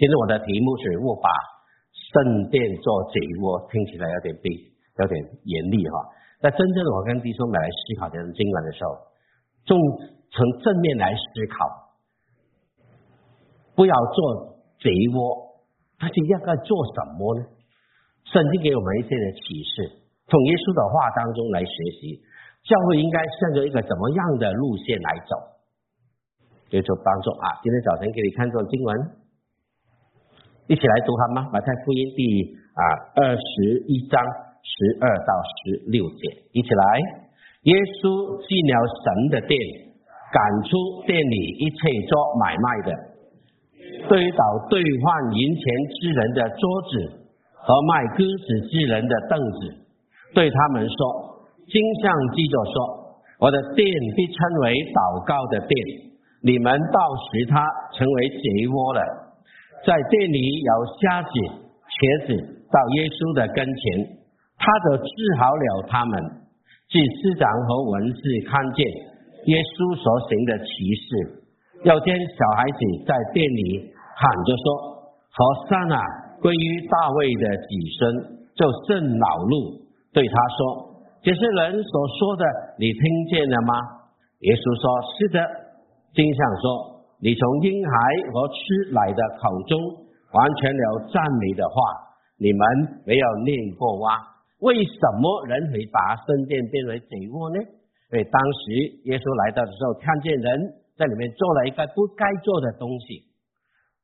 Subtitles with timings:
[0.00, 1.28] 今天我的题目是“我把
[1.92, 4.48] 圣殿做贼窝”，听起来有点悲，
[4.96, 5.12] 有点
[5.44, 5.94] 严厉哈。
[6.40, 8.96] 但真正我跟弟兄们来思考这段经文的时候，
[9.68, 9.76] 从
[10.32, 11.20] 从正面来思
[11.52, 11.92] 考，
[13.76, 15.60] 不要做贼窝，
[16.00, 17.44] 他是应该做什么呢？
[18.24, 20.00] 圣经给我们一些的启示，
[20.32, 22.24] 从耶稣的话当中来学习，
[22.64, 25.36] 教会应该向着一个怎么样的路线来走？
[26.72, 27.60] 就说帮助啊！
[27.60, 29.19] 今天早晨给你看这经文。
[30.70, 31.50] 一起来读好吗？
[31.52, 32.22] 马太福音第
[32.78, 32.82] 啊
[33.18, 34.22] 二十一章
[34.62, 34.70] 十
[35.02, 36.84] 二到十六节，一起来。
[37.66, 39.58] 耶稣进了神的殿，
[40.30, 40.38] 赶
[40.70, 42.90] 出店里一切做买卖的，
[44.06, 45.62] 推倒兑换银钱
[45.98, 47.18] 之人的桌子
[47.66, 49.58] 和卖鸽子之人的凳子，
[50.38, 55.74] 对他们说：“经上记着说，我的殿被称为祷告的殿，
[56.46, 57.58] 你们倒使它
[57.98, 59.26] 成为贼窝了。”
[59.86, 61.30] 在店里有瞎子、
[61.88, 62.28] 瘸子
[62.68, 64.20] 到耶稣的跟前，
[64.60, 66.12] 他就治好了他们。
[66.90, 68.20] 祭司长和文士
[68.50, 68.82] 看见
[69.46, 70.68] 耶稣所行的奇
[71.00, 71.08] 事，
[71.88, 74.64] 要见小孩子在店里喊着说
[75.32, 75.38] ：“和
[75.70, 75.96] 善啊，
[76.42, 79.80] 归于大卫的子孙。”就甚恼怒，
[80.12, 82.44] 对他说：“这些人所说的，
[82.76, 83.00] 你听
[83.32, 83.72] 见了吗？”
[84.44, 84.84] 耶稣说
[85.16, 85.38] ：“是的。”
[86.12, 86.89] 经上说。
[87.22, 87.92] 你从婴孩
[88.32, 89.76] 和吃奶的口中
[90.32, 91.74] 完全了赞美的话，
[92.38, 92.60] 你们
[93.04, 94.16] 没有念过哇？
[94.60, 97.60] 为什么人会把圣殿变为贼窝呢？
[98.12, 98.72] 因为当时
[99.04, 103.28] 耶稣来到的时候，看见人在里面做了一个不该做的东西，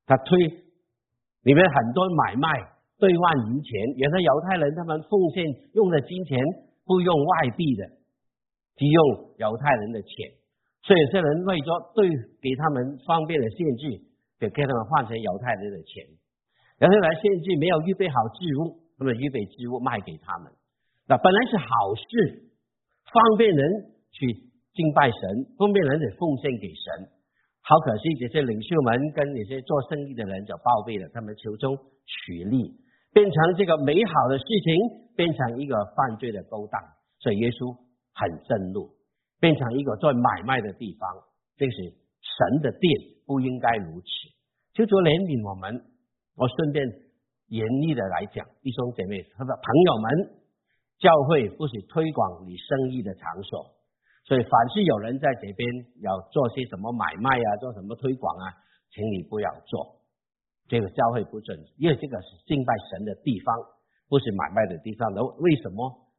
[0.05, 0.37] 他推
[1.43, 2.49] 里面很多买卖
[3.01, 6.37] 兑换银钱，原来犹太人他们奉献用的金钱
[6.85, 7.85] 不用外币的，
[8.77, 9.01] 只用
[9.41, 10.37] 犹太人的钱。
[10.87, 11.67] 所以有些人为着
[11.99, 12.07] 对
[12.39, 13.99] 给他们方便的限制，
[14.39, 16.07] 就给他们换成犹太人的钱，
[16.79, 20.53] 然后来限制没有预备好置物，那么预备置物卖给他们。
[21.09, 21.67] 那本来是好
[21.99, 22.53] 事，
[23.11, 24.31] 方便人去
[24.75, 27.11] 敬拜神，方便人去奉献给神。
[27.63, 31.77] 好可惜，这些领袖们跟那些做生意的人就包庇了，他们求中
[32.07, 32.79] 取利，
[33.13, 36.81] 变成这个美好的事情变成一个犯罪的勾当。
[37.19, 37.75] 所以耶稣
[38.15, 38.96] 很愤怒。
[39.47, 41.07] 变成一个做买卖的地方，
[41.55, 41.77] 这是
[42.19, 42.91] 神的殿，
[43.25, 44.07] 不应该如此。
[44.75, 45.87] 求主怜悯我们。
[46.35, 46.83] 我顺便
[47.47, 50.07] 严厉的来讲，弟兄姐妹和朋友们，
[50.99, 53.71] 教会不是推广你生意的场所，
[54.27, 55.63] 所以凡是有人在这边
[56.03, 58.51] 要做些什么买卖啊，做什么推广啊，
[58.91, 60.03] 请你不要做。
[60.67, 63.55] 这个教会不准，因为这个是敬拜神的地方，
[64.11, 65.15] 不是买卖的地方。
[65.15, 66.11] 那为什么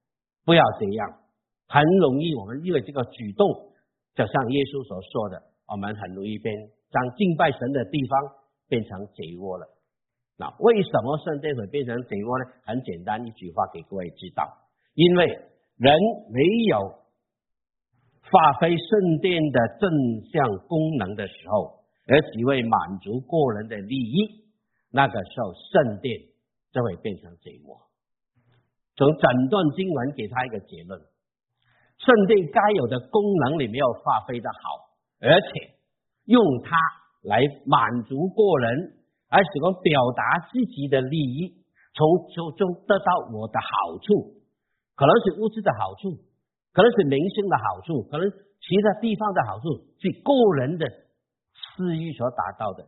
[0.45, 1.26] 不要这样？
[1.67, 3.47] 很容易，我们因为这个举动，
[4.15, 6.55] 就像耶稣所说的，我们很容易变
[6.89, 8.17] 将敬拜神的地方
[8.69, 9.67] 变成贼窝了。
[10.37, 12.45] 那为什么圣殿会变成贼窝呢？
[12.63, 14.47] 很简单，一句话给各位知道：
[14.93, 15.25] 因为
[15.75, 15.91] 人
[16.31, 16.39] 没
[16.69, 17.03] 有
[18.31, 19.91] 发挥圣殿的正
[20.31, 24.47] 向功能的时候，而只为满足个人的利益，
[24.89, 26.21] 那个时候圣殿
[26.71, 27.75] 就会变成贼窝。
[28.95, 31.01] 从整段经文给他一个结论。
[31.97, 35.47] 圣殿该有的功能你没有发挥的好，而且
[36.25, 36.75] 用它
[37.23, 38.93] 来满足个人，
[39.29, 44.39] 而喜欢表达自己的利益，从从中得到我的好处，
[44.95, 46.21] 可能是物质的好处，
[46.71, 49.65] 可能是民生的好处，可能其他地方的好处，
[49.99, 50.31] 是个
[50.61, 50.85] 人的
[51.53, 52.85] 私欲所达到的，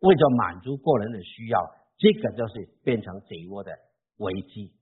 [0.00, 1.60] 为了满足个人的需要，
[1.96, 3.70] 这个就是变成贼窝的
[4.18, 4.72] 危机。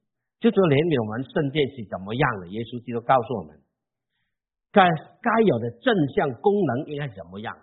[0.40, 2.46] 就说怜悯我们圣殿是怎么样的？
[2.48, 3.58] 耶稣基督告诉我们，
[4.70, 4.86] 该
[5.18, 7.58] 该有的正向功能应该怎么样？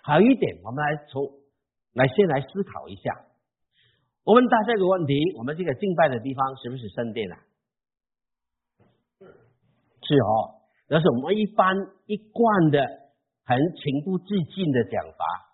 [0.00, 1.20] 还有一点，我们来从
[1.92, 3.12] 来先来思考一下。
[4.24, 7.36] 我们大家一个问题：我们这个敬拜的地方是不是圣殿啊？
[9.20, 10.64] 是哦。
[10.88, 11.76] 那是我们一般
[12.06, 12.80] 一贯的
[13.44, 14.24] 很情不自
[14.54, 15.52] 禁的讲法。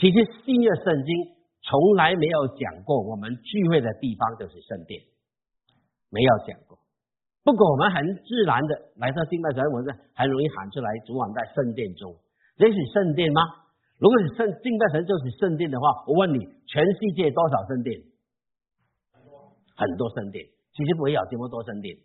[0.00, 1.14] 其实新约圣经
[1.62, 5.00] 从来没有讲过，我们聚会的地方就是圣殿。
[6.12, 6.76] 没有讲过，
[7.42, 12.14] 不过我们很自然的来到敬拜神，我们很容易喊出来：主晚在圣殿中，
[12.60, 13.40] 这是圣殿吗？
[13.96, 17.96] 如果是圣敬拜神就是圣殿的话，我问你，全世界多少圣殿？
[19.74, 20.44] 很多圣殿，
[20.76, 21.96] 其实不会有这么多圣殿。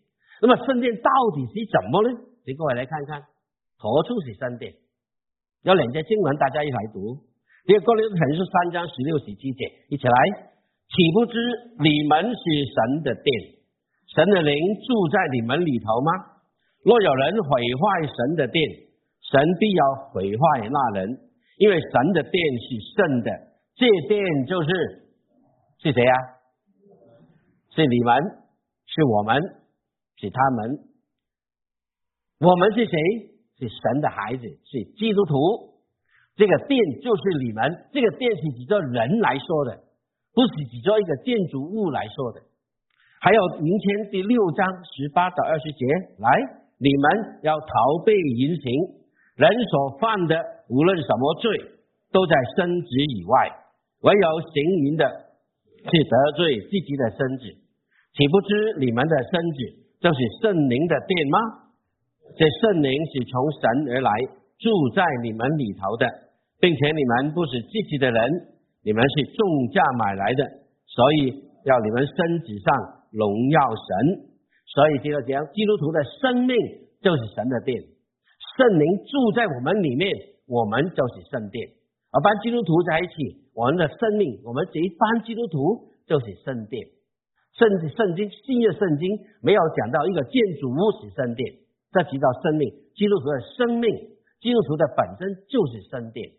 [0.41, 2.09] 那么圣殿到底是怎么呢？
[2.45, 3.21] 请各位来看看，
[3.75, 4.73] 何处是圣殿？
[5.63, 7.19] 有两节经文，大家一起来读。
[7.65, 10.15] 第二个呢，可能是三章十六、十七节，一起来。
[10.87, 11.35] 岂不知
[11.83, 13.56] 你们是神的殿？
[14.15, 16.11] 神的灵住在你们里头吗？
[16.83, 18.63] 若有人毁坏神的殿，
[19.21, 21.19] 神必要毁坏那人，
[21.57, 23.31] 因为神的殿是圣的，
[23.75, 24.69] 这殿就是
[25.79, 26.13] 是谁呀？
[27.75, 28.15] 是你们，
[28.85, 29.41] 是我们，
[30.15, 30.79] 是他们。
[32.39, 32.97] 我们是谁？
[33.59, 35.35] 是神的孩子，是基督徒。
[36.35, 39.83] 这个殿就是你们，这个殿是指着人来说的，
[40.33, 42.41] 不是指着一个建筑物来说的。
[43.19, 45.85] 还有明天第六章十八到二十节，
[46.21, 46.29] 来，
[46.77, 48.69] 你们要逃避淫行，
[49.35, 50.37] 人所犯的
[50.69, 51.49] 无论什么罪，
[52.13, 52.87] 都在身子
[53.17, 53.49] 以外，
[54.05, 54.53] 唯有行
[54.85, 55.03] 淫的，
[55.81, 57.43] 是得罪自己的身子。
[58.13, 59.57] 岂不知你们的身子
[59.99, 61.37] 就是圣灵的殿吗？
[62.37, 64.11] 这圣灵是从神而来，
[64.61, 66.05] 住在你们里头的，
[66.61, 68.29] 并且你们不是自己的人，
[68.85, 70.43] 你们是重价买来的，
[70.85, 71.33] 所以
[71.65, 72.96] 要你们身子上。
[73.17, 74.29] 荣耀神，
[74.69, 76.53] 所以接着讲，基督徒的生命
[77.01, 80.13] 就是神的殿，圣灵住在我们里面，
[80.45, 81.73] 我们就是圣殿。
[82.13, 86.85] 而班基督徒在一起，我们的生命，我们这一班基督徒就是圣殿。
[87.57, 89.09] 甚至圣经新约圣经
[89.41, 91.41] 没有讲到一个建筑物是圣殿，
[91.89, 93.89] 这提到生命，基督徒的生命，
[94.41, 96.29] 基督徒的本身就是圣殿。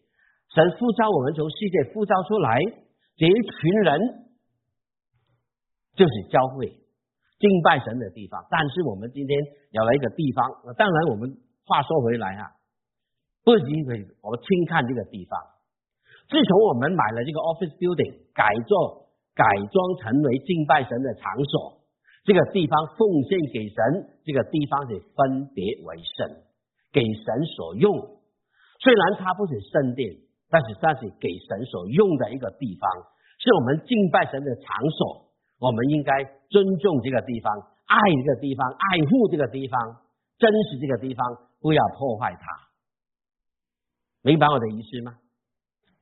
[0.55, 2.63] 神呼召我们从世界呼召出来，
[3.19, 4.28] 这一群人。
[5.99, 6.71] 就是教会
[7.43, 9.35] 敬拜神的地方，但是我们今天
[9.71, 10.47] 有了一个地方，
[10.79, 11.27] 当然我们
[11.67, 12.55] 话说回来啊，
[13.43, 15.35] 不是因为我们轻看这个地方。
[16.31, 21.83] 自从我们买了这个 office building，改造改装成为敬拜神的场所，
[22.23, 23.79] 这个地方奉献给神，
[24.23, 26.43] 这个地方是分别为圣，
[26.93, 28.19] 给神所用。
[28.79, 30.15] 虽然它不是圣殿，
[30.51, 32.87] 但是它是给神所用的一个地方，
[33.39, 35.28] 是我们敬拜神的场所。
[35.59, 37.51] 我们应该尊重这个地方，
[37.87, 40.03] 爱这个地方，爱护这个地方，
[40.39, 42.47] 珍惜这个地方，不要破坏它。
[44.23, 45.19] 明白我的意思吗？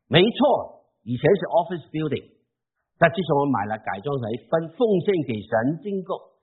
[0.09, 2.37] 没错，以前是 office building，
[2.99, 6.37] 但自从我买了改装成分奉献给神经过，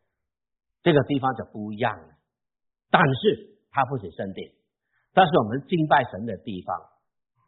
[0.82, 2.18] 这个地方就不一样了。
[2.90, 4.52] 但是它不是圣殿，
[5.14, 6.76] 但是我们敬拜神的地方。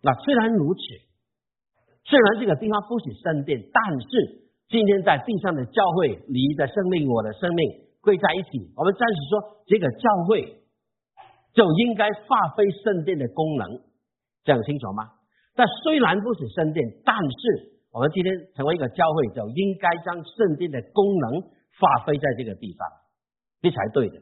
[0.03, 0.79] 那虽然如此，
[2.05, 4.44] 虽然这个地方不是圣殿，但是。
[4.67, 7.69] 今天在地上的教会，你的生命，我的生命
[8.01, 8.73] 归在一起。
[8.75, 10.57] 我们暂时说，这个教会
[11.53, 13.79] 就应该发挥圣殿的功能，
[14.43, 15.11] 这样清楚吗？
[15.53, 21.41] 但虽然不是圣殿，但是我们今天成为一个教会，就应该将圣殿的功能
[21.79, 22.89] 发挥在这个地方，
[23.61, 24.17] 这才对的。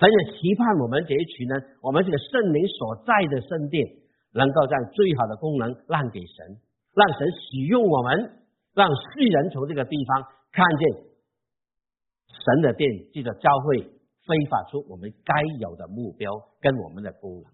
[0.00, 3.86] 神也期盼我们这一群呢，我们这个圣灵所在的圣殿，
[4.32, 6.56] 能够将最好的功能让给神，
[6.96, 8.39] 让神使用我们。
[8.74, 10.22] 让世人从这个地方
[10.52, 11.10] 看见
[12.28, 13.82] 神的殿，记得教会
[14.26, 16.30] 非法出我们该有的目标
[16.60, 17.44] 跟我们的功能。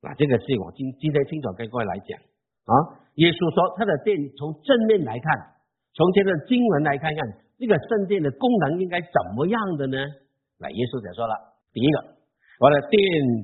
[0.00, 2.18] 那这个是我今今天清楚跟各位来讲
[2.64, 2.72] 啊。
[3.14, 5.26] 耶稣说他的殿从正面来看，
[5.92, 7.20] 从这个经文来看看，
[7.58, 9.98] 这个圣殿的功能应该怎么样的呢？
[10.58, 11.34] 那耶稣就说了，
[11.74, 11.98] 第一个，
[12.62, 12.98] 我的殿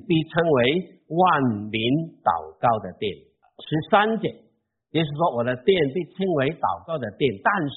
[0.07, 1.83] 被称为万民
[2.23, 3.11] 祷告的殿，
[3.59, 4.31] 十三节。
[4.95, 7.75] 也是说，我的殿被称为祷告的殿，但是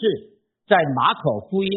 [0.70, 1.72] 在马可福音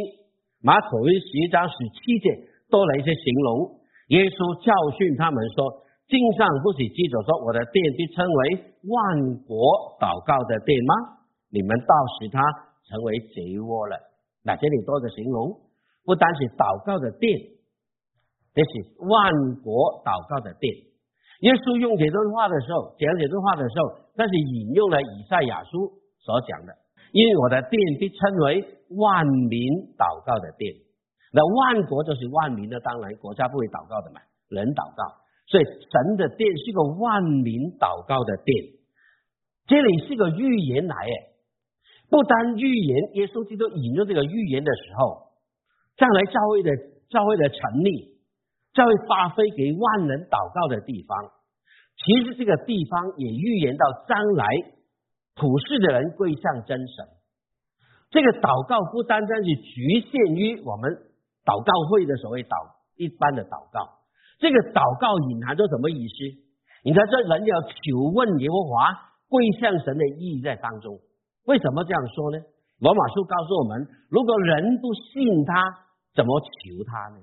[0.61, 2.29] 马可福音十一章十七节
[2.69, 3.81] 多了一些形容。
[4.13, 4.69] 耶稣教
[5.01, 5.81] 训他们说
[6.13, 8.41] ：“经上不是记着说，我的殿被称为
[8.85, 9.01] 万
[9.49, 9.57] 国
[9.97, 11.25] 祷告的殿吗？
[11.49, 12.45] 你们倒使它
[12.85, 13.97] 成为贼窝了。”
[14.45, 15.57] 那这里多的形容，
[16.05, 17.33] 不单是祷告的殿，
[18.53, 20.90] 这是万国祷告的殿。
[21.41, 24.01] 耶稣用这段话的时候，讲这段话的时候。
[24.17, 26.77] 那是引用了以赛亚书所讲的，
[27.13, 28.61] 因为我的殿被称为
[29.01, 29.65] 万民
[29.97, 30.77] 祷告的殿，
[31.33, 34.21] 那万国就是万民的，当然国家不会祷告的嘛，
[34.51, 35.01] 人祷告，
[35.49, 38.77] 所以神的殿是个万民祷告的殿。
[39.65, 41.15] 这里是个预言来诶，
[42.11, 45.33] 不单预言，耶稣基督引用这个预言的时候，
[45.97, 46.77] 将来教会的
[47.09, 48.10] 教会的成立，
[48.81, 51.13] 教会发挥给万人祷告的地方。
[52.01, 54.45] 其实这个地方也预言到将来
[55.37, 57.05] 普世的人归向真神。
[58.09, 60.89] 这个祷告不单单是局限于我们
[61.45, 62.57] 祷告会的所谓祷
[62.97, 64.01] 一般的祷告，
[64.41, 66.17] 这个祷告隐含着什么意思？
[66.83, 70.97] 你看，这人要求问耶和华归向神的意义在当中。
[71.45, 72.41] 为什么这样说呢？
[72.81, 75.85] 罗马书告诉我们，如果人不信他，
[76.17, 77.21] 怎么求他呢？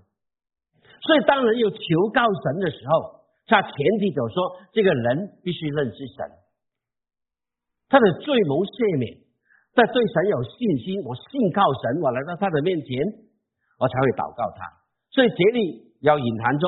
[1.08, 1.80] 所以当人有求
[2.14, 3.16] 告神的时候。
[3.50, 3.72] 他前
[4.02, 6.20] 提就说，这个人必须认识神，
[7.88, 9.24] 他的罪蒙赦免，
[9.72, 11.00] 在对神有信心。
[11.08, 12.92] 我信靠神，我来到他的面前，
[13.80, 14.84] 我才会祷告他。
[15.16, 16.68] 所以，这里要隐含着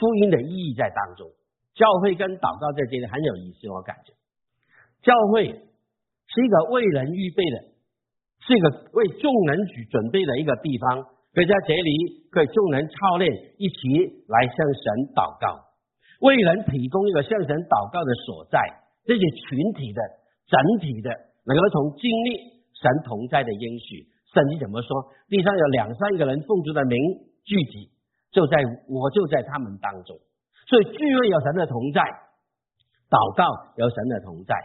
[0.00, 1.28] 福音的意义在当中。
[1.76, 4.16] 教会跟祷告在这里很有意思，我感觉
[5.04, 7.56] 教会是一个为人预备的，
[8.48, 11.15] 是一个为众人去准备的一个地方。
[11.36, 13.28] 可以在这里，可以众人操练，
[13.60, 13.76] 一起
[14.24, 15.68] 来向神祷告，
[16.24, 18.56] 为人提供一个向神祷告的所在。
[19.04, 20.00] 这些群体的、
[20.48, 21.12] 整体的，
[21.44, 24.08] 能够从经历神同在的应许。
[24.32, 24.88] 圣经怎么说？
[25.28, 26.96] 地上有两三个人奉主的名
[27.44, 27.92] 聚集，
[28.32, 28.56] 就在
[28.88, 30.16] 我就在他们当中。
[30.64, 32.00] 所以聚会有神的同在，
[33.12, 33.44] 祷告
[33.76, 34.56] 有神的同在。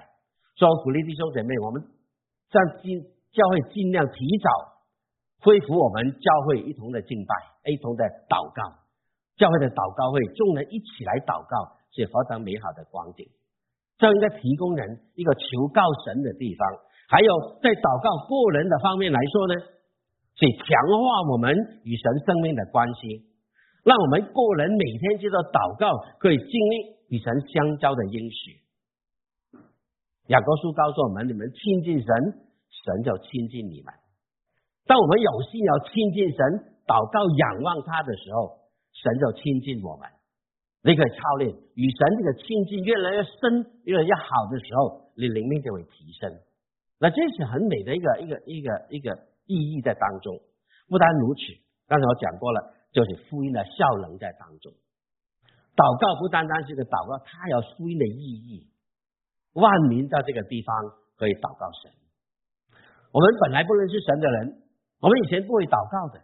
[0.55, 1.83] 所以鼓励弟兄姐妹，我们
[2.47, 2.95] 在今
[3.35, 4.70] 教会尽量提早
[5.41, 7.33] 恢复我们教会一同的敬拜，
[7.71, 8.77] 一同的祷告。
[9.37, 13.25] 教会的祷告会，众人一起来祷告，是何等美好的光景！
[13.97, 16.61] 这应该提供人一个求告神的地方。
[17.09, 19.53] 还有在祷告个人的方面来说呢，
[20.37, 20.69] 是强
[21.01, 21.49] 化我们
[21.83, 23.25] 与神生命的关系，
[23.81, 25.89] 让我们个人每天接着祷告，
[26.21, 26.73] 可以经历
[27.09, 28.61] 与神相交的应许。
[30.29, 32.07] 雅各书告诉我们：你们亲近神，
[32.69, 33.89] 神就亲近你们。
[34.91, 36.39] 当我们有心要亲近神、
[36.83, 38.59] 祷告、仰望他的时候，
[38.91, 40.03] 神就亲近我们。
[40.83, 41.47] 你可以操练
[41.79, 46.27] 与神这个亲近越来越深、越来越好的时候，你灵命就会提升。
[46.99, 49.15] 那这是很美的一个一个一个一个
[49.47, 50.35] 意义在当中。
[50.91, 51.39] 不单如此，
[51.87, 54.75] 刚才我讲过了，就是福音的效能在当中。
[55.71, 58.67] 祷告不单单是个祷告，它有福音的意义。
[59.55, 60.75] 万民在这个地方
[61.15, 61.95] 可以祷告神。
[63.15, 64.59] 我们本来不认识神的人，
[65.01, 66.21] 我们以前不会祷告的。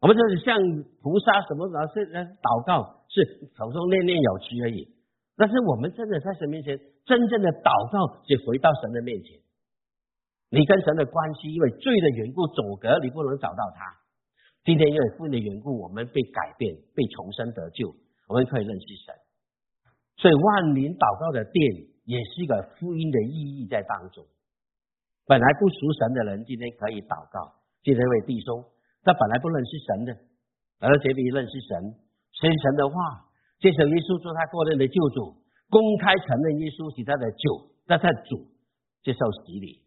[0.00, 0.56] 我们就是像
[1.02, 2.08] 菩萨什么老是
[2.40, 4.88] 祷告，是口中念念有词而已。
[5.36, 9.40] 但是我们真的在神面前，真正的祷告，是回到神的面前。
[10.52, 13.96] 你跟神的关系，因为罪的缘故阻隔，你不能找到他。
[14.64, 17.94] 今天因为父的缘故，我们被改变，被重生得救，
[18.28, 19.14] 我们可以认识神。
[20.16, 21.56] 所以万灵祷告的殿
[22.04, 24.24] 也是一个福音的意义在当中。
[25.26, 27.54] 本来不属神的人，今天可以祷告。
[27.82, 28.64] 今天一位弟兄，
[29.02, 30.12] 他本来不认识神的，
[30.80, 31.96] 来到这里认识神，
[32.36, 35.36] 听神的话，接受耶稣做他个人的救主，
[35.70, 38.48] 公开承认耶稣是他的主，他的主，
[39.02, 39.82] 接受洗礼。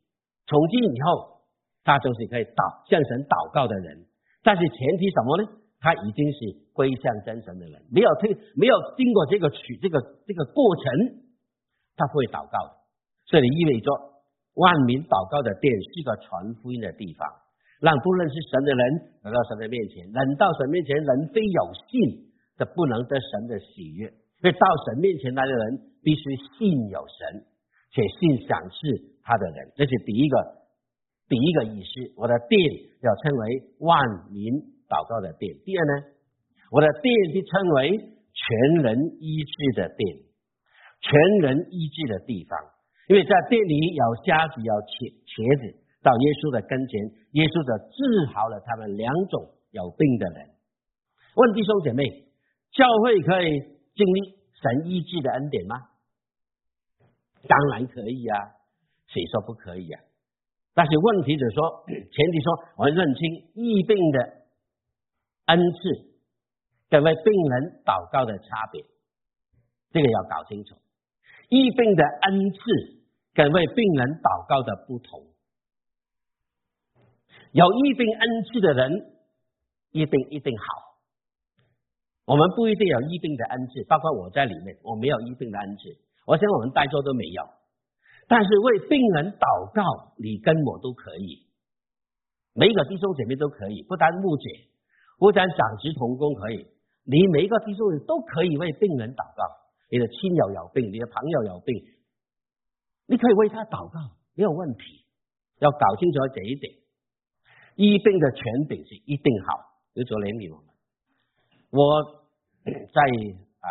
[0.47, 1.43] 从今以后，
[1.83, 4.05] 他就是可以祷向神祷告的人。
[4.43, 5.43] 但是前提什么呢？
[5.83, 10.83] 他已经是归向真神的人，没有推，没有经过这个取这个这个过程，
[11.97, 12.79] 他不会祷告的。
[13.27, 13.91] 这里意味着
[14.53, 17.25] 万民祷告的殿是个传福音的地方，
[17.81, 18.81] 让不认识神的人
[19.23, 20.05] 来到神的面前。
[20.11, 24.07] 人到神面前，人非有信，这不能得神的喜悦。
[24.41, 26.21] 所以到神面前来的人，必须
[26.57, 27.45] 信有神，
[27.91, 29.71] 且信赏赐他的人。
[29.75, 30.35] 这是第一个
[31.27, 32.13] 第一个意思。
[32.17, 32.59] 我的殿
[33.01, 33.97] 要称为万
[34.31, 34.73] 民。
[34.83, 36.05] 祷告的殿，第二呢，
[36.69, 40.17] 我的殿被称为全人医治的殿，
[41.01, 42.59] 全人医治的地方，
[43.07, 46.99] 因为在店里有瞎子，有瘸瘸子，到耶稣的跟前，
[47.31, 50.49] 耶稣就治好了他们两种有病的人。
[51.35, 52.07] 问弟兄姐妹，
[52.71, 53.59] 教会可以
[53.95, 55.75] 经历神医治的恩典吗？
[57.47, 58.37] 当然可以啊，
[59.07, 60.01] 谁说不可以啊？
[60.73, 64.43] 但是问题是说， 前提说我们认清疫病的。
[65.45, 65.77] 恩赐
[66.89, 68.81] 跟为病人祷告的差别，
[69.91, 70.73] 这个要搞清楚。
[71.53, 72.57] 医病的恩赐
[73.35, 75.21] 跟为病人祷告的不同。
[77.51, 79.13] 有医病恩赐的人，
[79.91, 80.65] 一定一定好。
[82.25, 85.93] 我们不一定有医病的恩赐，包括我在里面，我没有医病的恩赐。
[86.25, 87.43] 我想我们在座都没有。
[88.27, 89.83] 但是为病人祷告，
[90.17, 91.45] 你跟我都可以，
[92.55, 94.43] 每一个弟兄姐妹都可以，不单牧者。
[95.19, 96.65] 不单长职同工可以，
[97.05, 99.62] 你每一个弟兄都可以为病人祷告。
[99.93, 101.85] 你的亲友有病，你的朋友有病，
[103.05, 105.05] 你可以为他祷告，没有问题。
[105.59, 106.73] 要搞清楚这一点，
[107.75, 109.77] 医病的权柄是一定好。
[109.93, 110.57] 有昨天你们，
[111.69, 112.25] 我
[112.65, 113.01] 在
[113.61, 113.67] 啊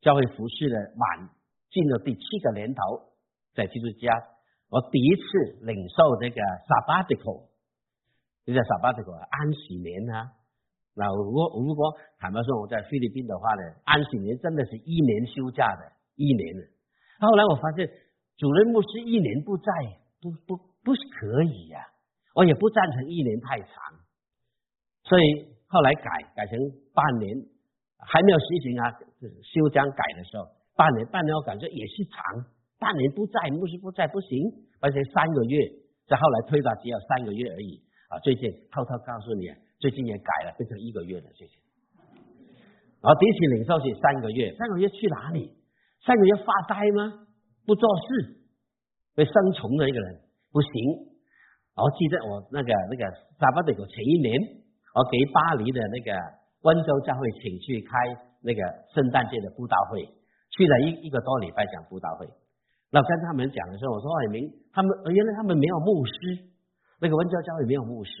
[0.00, 1.28] 教会服侍的满
[1.70, 3.12] 进了第七个年头，
[3.52, 4.08] 在基督家，
[4.70, 7.50] 我第一次领受这个 sabbatical，
[8.46, 10.32] 这叫 sabbatical 安息年啊。
[11.00, 15.82] 那如果如果坦白说我在菲律宾的话呢，安息年真的是一年休假的，
[16.14, 16.60] 一年的。
[17.24, 17.88] 后来我发现
[18.36, 19.72] 主任牧师一年不在，
[20.20, 21.80] 不不不可以呀，
[22.34, 23.70] 我也不赞成一年太长，
[25.04, 25.24] 所以
[25.68, 26.04] 后来改
[26.36, 26.52] 改成
[26.92, 27.32] 半年，
[27.96, 28.92] 还没有实行啊，
[29.40, 30.44] 休章改的时候，
[30.76, 32.44] 半年半年我感觉也是长，
[32.78, 34.36] 半年不在牧师不在不行，
[34.80, 35.64] 而且三个月，
[36.06, 37.80] 再后来推到只有三个月而已
[38.12, 38.20] 啊。
[38.20, 39.48] 最近偷偷告诉你。
[39.80, 41.26] 最近也改了，变成一个月了。
[41.32, 41.56] 最近，
[43.00, 45.56] 然后第一期领受是三个月，三个月去哪里？
[46.04, 47.26] 三个月发呆吗？
[47.64, 48.44] 不做事？
[49.16, 50.20] 会生虫的一个人，
[50.52, 50.70] 不行。
[51.80, 53.08] 我记得我那个那个
[53.40, 54.36] 沙巴的前一年，
[54.92, 56.12] 我给巴黎的那个
[56.60, 57.96] 温州教会请去开
[58.42, 58.60] 那个
[58.92, 60.04] 圣诞节的布道会，
[60.52, 62.28] 去了一一个多礼拜讲布道会。
[62.92, 66.12] 那跟他们讲的时候，我说：“哎明，他们原来他们没有牧师，
[67.00, 68.12] 那个温州教会没有牧师。”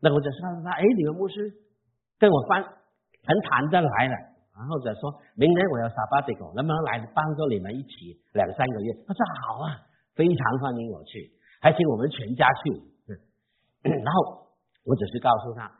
[0.00, 1.52] 那我就说他：“哎，你们牧师
[2.18, 4.14] 跟我翻很坦的来了。”
[4.56, 8.92] 然后就说明年我要沙巴的狗，能不能来帮助你们一起两三个月？
[9.06, 9.80] 他说好啊，
[10.14, 13.16] 非常欢迎我去，还请我们全家去。
[13.88, 14.52] 然后
[14.84, 15.70] 我只是告诉他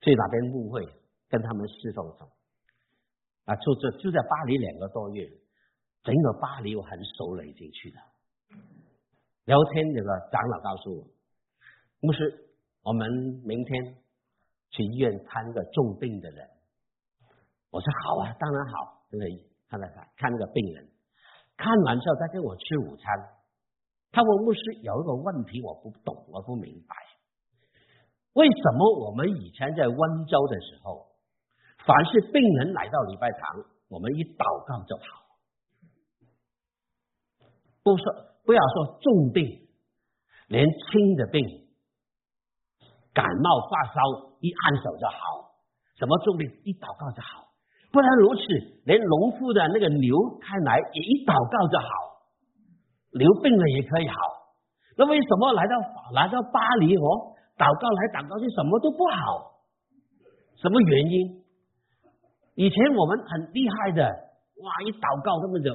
[0.00, 0.82] 去哪边误会，
[1.28, 2.26] 跟他们侍奉走。
[3.44, 5.28] 啊，就就就在巴黎两个多月，
[6.02, 8.00] 整个巴黎我很熟了，已经去了。
[9.44, 11.06] 聊天那个长老告诉我，
[12.00, 12.43] 牧师，
[12.84, 13.10] 我们
[13.44, 13.96] 明天
[14.70, 16.48] 去医院看个重病的人。
[17.70, 19.50] 我说好啊，当然好，对不对？
[19.68, 20.86] 看看看，看那个病人，
[21.56, 23.04] 看完之后再跟我吃午餐。
[24.12, 26.94] 他问牧师有一个问题，我不懂，我不明白，
[28.34, 31.08] 为什么我们以前在温州的时候，
[31.84, 35.02] 凡是病人来到礼拜堂，我们一祷告就好，
[37.82, 38.04] 不说
[38.44, 39.66] 不要说重病，
[40.46, 41.63] 连轻的病，
[43.14, 44.00] 感冒发烧
[44.40, 45.54] 一按手就好，
[45.96, 47.46] 什么重病一祷告就好。
[47.92, 48.42] 不然如此，
[48.84, 51.86] 连农夫的那个牛看来也一祷告就好，
[53.14, 54.16] 牛病了也可以好。
[54.98, 55.74] 那为什么来到
[56.12, 59.54] 来到巴黎哦，祷告来祷告去什么都不好？
[60.58, 61.44] 什么原因？
[62.54, 64.70] 以前我们很厉害的，哇！
[64.86, 65.74] 一祷告根本就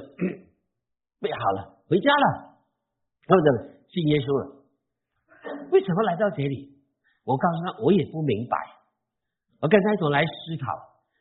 [1.20, 2.56] 备好了，回家了，
[3.28, 4.64] 或者信耶稣了。
[5.70, 6.79] 为什么来到这里？
[7.30, 8.58] 我告诉他，我也不明白。
[9.60, 10.66] 我跟他一同来思考，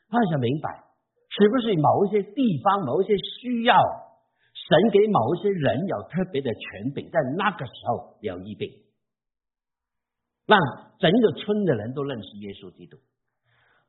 [0.09, 0.89] 他想明白。
[1.29, 3.77] 是不是某一些地方、某一些需要，
[4.55, 8.67] 神给某一些人有特别的权柄，在那个时候有医病，
[10.47, 10.59] 让
[10.97, 12.97] 整个村的人都认识耶稣基督。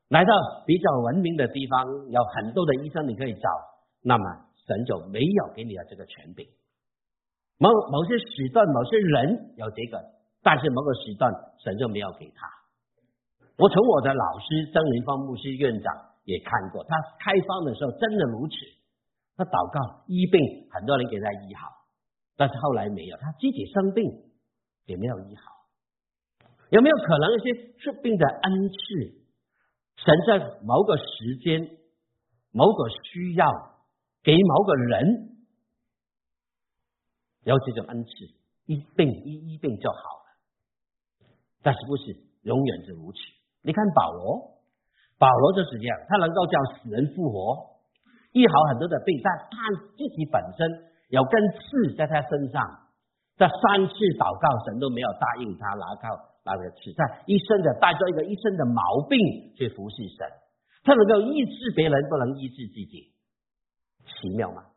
[0.07, 0.31] 来到
[0.67, 3.49] 比较文明的地方，有很多的医生你可以找，
[4.03, 4.23] 那么
[4.67, 6.47] 神就没有给你的这个权柄。
[7.57, 9.97] 某某些时段、某些人有这个，
[10.41, 11.31] 但是某个时段
[11.63, 12.47] 神就没有给他。
[13.57, 16.11] 我从我的老师曾林芳牧师院长。
[16.23, 18.53] 也看过，他开方的时候真的如此。
[19.35, 21.67] 他祷告医病，很多人给他医好，
[22.37, 24.05] 但是后来没有，他自己生病
[24.85, 25.65] 也没有医好。
[26.69, 28.77] 有没有可能一些治病的恩赐，
[29.97, 31.75] 神在某个时间、
[32.51, 33.47] 某个需要
[34.21, 35.41] 给某个人
[37.45, 38.11] 有这种恩赐，
[38.67, 40.20] 一病医医病就好？
[41.63, 43.19] 但是不是永远是如此？
[43.61, 44.51] 你看保罗。
[45.21, 47.77] 保罗就是这样，他能够叫死人复活，
[48.33, 50.65] 医好很多的病，但他自己本身
[51.09, 52.57] 有根刺在他身上，
[53.37, 56.09] 他三次祷告神都没有答应他拿到
[56.41, 60.25] 那个刺，在一生的带着一个一生的毛病去服侍神，
[60.81, 63.13] 他能够医治别人，不能医治自己，
[64.09, 64.73] 奇妙吗？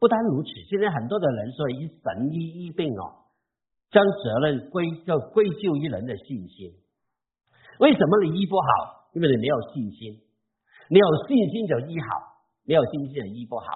[0.00, 3.27] 不单如此，现在很多的人说以神医医病哦，
[3.90, 6.74] 将责任归就归咎于人的信心，
[7.78, 9.10] 为什么你医不好？
[9.14, 10.20] 因为你没有信心，
[10.90, 12.06] 你有信心就医好，
[12.64, 13.66] 没有信心就医不好。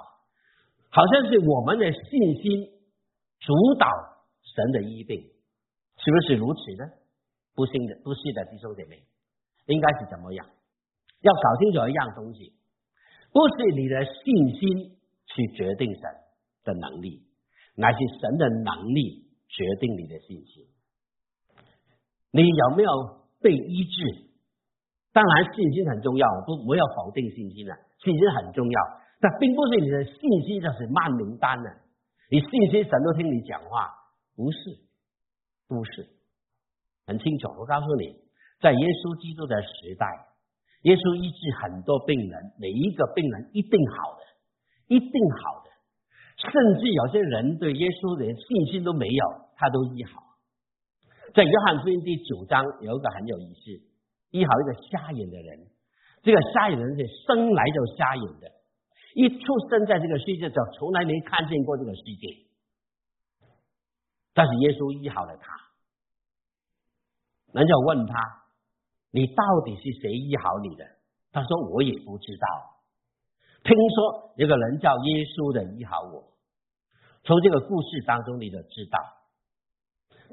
[0.91, 2.69] 好像是我们的信心
[3.41, 3.89] 主导
[4.43, 5.19] 神的医病，
[5.97, 6.85] 是不是如此呢？
[7.55, 9.03] 不信的，不是的，弟兄姐妹，
[9.67, 10.47] 应该是怎么样？
[11.23, 12.53] 要搞清楚一样东西，
[13.33, 16.03] 不是你的信心去决定神
[16.65, 17.23] 的能力，
[17.77, 20.67] 乃是神的能力决定你的信心。
[22.33, 22.91] 你有没有
[23.41, 24.33] 被医治？
[25.13, 27.77] 当然，信心很重要，不不要否定信心了。
[28.03, 28.81] 信心很重要，
[29.21, 31.69] 但并不是你的信心就是万灵丹的。
[32.31, 33.93] 你信心神都听你讲话，
[34.35, 34.59] 不是，
[35.69, 36.09] 不是，
[37.07, 37.49] 很清楚。
[37.61, 38.17] 我告诉你，
[38.59, 40.07] 在耶稣基督的时代，
[40.89, 44.25] 耶稣医治很多病人，每一个病人一定好的，
[44.89, 45.13] 一定
[45.45, 45.71] 好的。
[46.41, 49.25] 甚至有些人对耶稣连信心都没有，
[49.57, 50.23] 他都医好。
[51.35, 53.93] 在约翰福音第九章有一个很有意思。
[54.31, 55.67] 医好一个瞎眼的人，
[56.23, 58.51] 这个瞎眼的人是生来就瞎眼的，
[59.15, 62.49] 一出生在这个世界就从来没看见过这个世界。
[64.33, 65.53] 但是耶稣医好了他，
[67.53, 68.15] 人就问他
[69.13, 70.87] ：“你到底是谁医好你的？”
[71.31, 72.47] 他说：“我也不知道。
[73.65, 76.33] 听说有个人叫耶稣的医好我。”
[77.25, 78.99] 从这个故事当中，你就知道，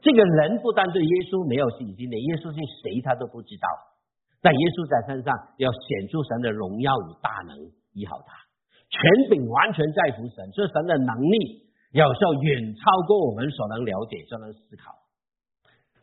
[0.01, 3.67] 这个人不但对耶稣没有信心，连耶稣是谁他都不知道。
[4.39, 7.59] 但耶稣在身上要显出神的荣耀与大能，
[7.91, 8.31] 医好他，
[8.88, 14.95] 权柄完全在乎神，所以神的能力有时候远超过我们所能了解、所能思考。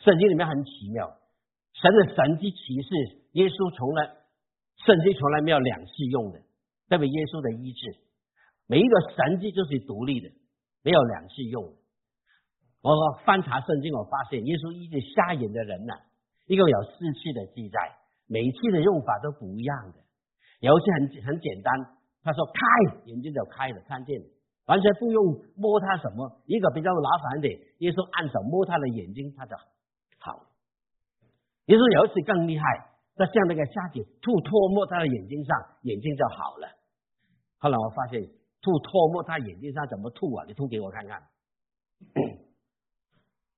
[0.05, 1.09] 圣经里面很奇妙，
[1.73, 2.89] 神的神迹启示，
[3.41, 4.05] 耶稣从来
[4.85, 6.45] 圣经从来没有两次用的，
[6.93, 7.81] 代表耶稣的医治，
[8.69, 10.29] 每一个神迹就是独立的，
[10.85, 11.73] 没有两次用。
[12.95, 15.95] 我翻查圣经，我发现耶稣医治瞎眼的人呢，
[16.47, 17.79] 一共有四次的记载，
[18.29, 19.99] 每一次的用法都不一样的。
[20.61, 21.75] 有一次很很简单，
[22.23, 24.23] 他说开眼睛就开了，看见。
[24.67, 25.19] 完全不用
[25.55, 29.57] 摸他什么，一个比较麻烦的，耶稣按手摸他的眼睛，他就
[30.19, 30.47] 好。
[31.67, 32.63] 耶稣有一次更厉害，
[33.15, 35.51] 他像那个瞎子吐唾沫他的眼睛上，
[35.83, 36.71] 眼睛就好了。
[37.59, 38.23] 后来我发现
[38.63, 40.45] 吐唾沫他眼睛上怎么吐啊？
[40.47, 41.23] 你吐给我看看。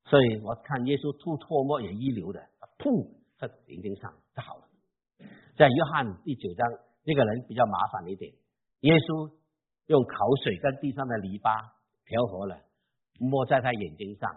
[0.09, 2.41] 所以我看耶稣吐唾沫也一流的，
[2.79, 4.65] 吐在眼睛上就好了。
[5.57, 6.67] 在约翰第九章，
[7.05, 8.33] 那个人比较麻烦一点，
[8.81, 9.31] 耶稣。
[9.89, 11.49] 用口水跟地上的泥巴
[12.05, 12.61] 调和了，
[13.19, 14.29] 抹在他眼睛上，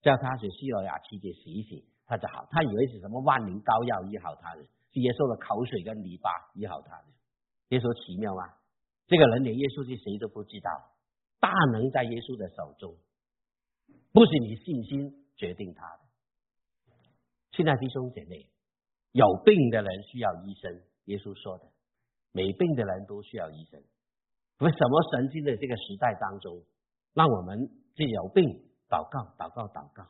[0.00, 2.46] 叫他去西罗亚奇迹洗一洗，他就好。
[2.52, 7.06] 他以为是什么万灵膏药医好他的，是耶稣的口水跟泥巴医好他的。
[7.70, 8.46] 耶稣奇妙吗？
[9.08, 10.70] 这个人连耶稣是谁都不知道，
[11.40, 12.94] 大能在耶稣的手中，
[14.12, 16.00] 不是你信心决定他的。
[17.52, 18.48] 现在弟兄姐妹，
[19.12, 21.64] 有病的人需要医生，耶稣说的，
[22.32, 23.82] 没病的人都需要医生。
[24.58, 26.62] 为什么神经的这个时代当中，
[27.14, 28.44] 让我们这有病
[28.88, 30.04] 祷告祷告祷告？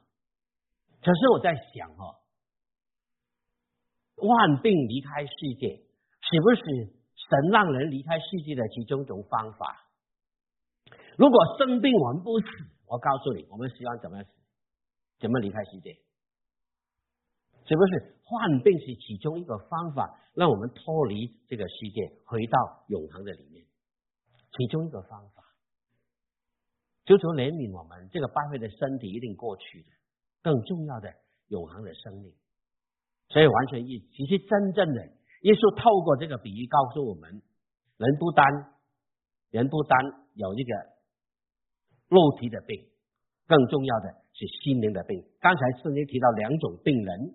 [1.01, 2.21] 可是我在想哦，
[4.17, 5.83] 万病离开世界，
[6.21, 6.63] 是不是
[7.17, 9.89] 神让人离开世界的其中一种方法？
[11.17, 12.47] 如果生病我们不死，
[12.93, 14.29] 我告诉你，我们希望怎么死？
[15.19, 15.97] 怎么离开世界？
[17.65, 23.65] 是不是患病是其中一个方法，让我们脱离这个世界，回到永恒的里面？
[24.59, 25.43] 其中一个方法，
[27.07, 29.89] 求求怜悯我们这个败坏的身体一定过去的，
[30.43, 31.09] 更重要的
[31.49, 32.35] 永恒的生命。
[33.31, 35.01] 所以完全意，其实真正的
[35.49, 37.41] 耶稣透过这个比喻告诉我们：
[37.97, 38.45] 人不单
[39.49, 40.92] 人不单有一个
[42.13, 42.77] 肉体的病，
[43.49, 45.25] 更重要的是心灵的病。
[45.41, 47.33] 刚才圣经提到两种病人，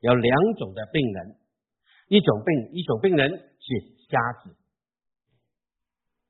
[0.00, 1.36] 有两种的病人，
[2.08, 3.66] 一种病一种病人是
[4.10, 4.54] 瞎子。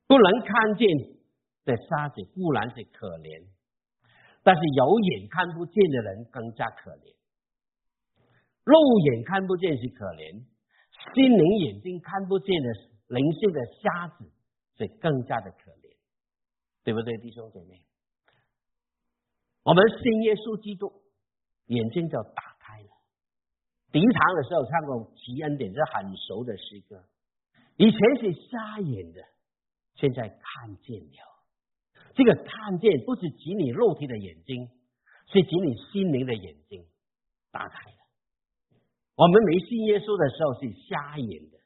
[0.06, 0.86] 不能看见
[1.64, 3.46] 的瞎子固然是可怜，
[4.44, 7.10] 但是有眼看不见的人更加可怜。
[8.62, 8.74] 肉
[9.10, 10.44] 眼看不见是可怜，
[11.14, 12.68] 心灵眼睛看不见的
[13.08, 14.30] 灵性的瞎子
[14.78, 15.79] 是更加的可怜，
[16.84, 17.82] 对不对，弟兄姐妹？
[19.62, 20.92] 我们信耶稣基督，
[21.66, 22.88] 眼睛就打开了。
[23.92, 27.04] 第一堂的时候唱过《奇恩典》，是很熟的诗歌。
[27.76, 29.22] 以前是瞎眼的。
[29.96, 31.20] 现在看见了，
[32.14, 34.70] 这个看见不是指你肉体的眼睛，
[35.26, 36.86] 是指你心灵的眼睛
[37.50, 37.98] 打开了。
[39.16, 41.58] 我们没信耶稣的时候是瞎眼的，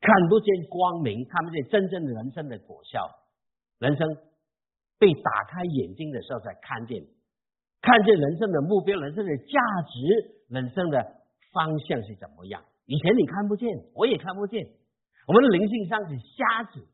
[0.00, 3.08] 看不见光明，看不见真正人生的果效。
[3.78, 4.06] 人生
[4.98, 7.02] 被打开眼睛的时候，才看见，
[7.80, 11.02] 看见人生的目标、人生的价值、人生的
[11.52, 12.64] 方向是怎么样。
[12.86, 14.66] 以前你看不见，我也看不见，
[15.26, 16.86] 我们的灵性上是瞎子。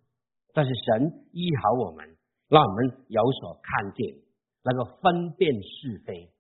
[0.53, 2.07] 但是神医好我们，
[2.49, 4.15] 让我们有所看见，
[4.63, 6.31] 能够分辨是非，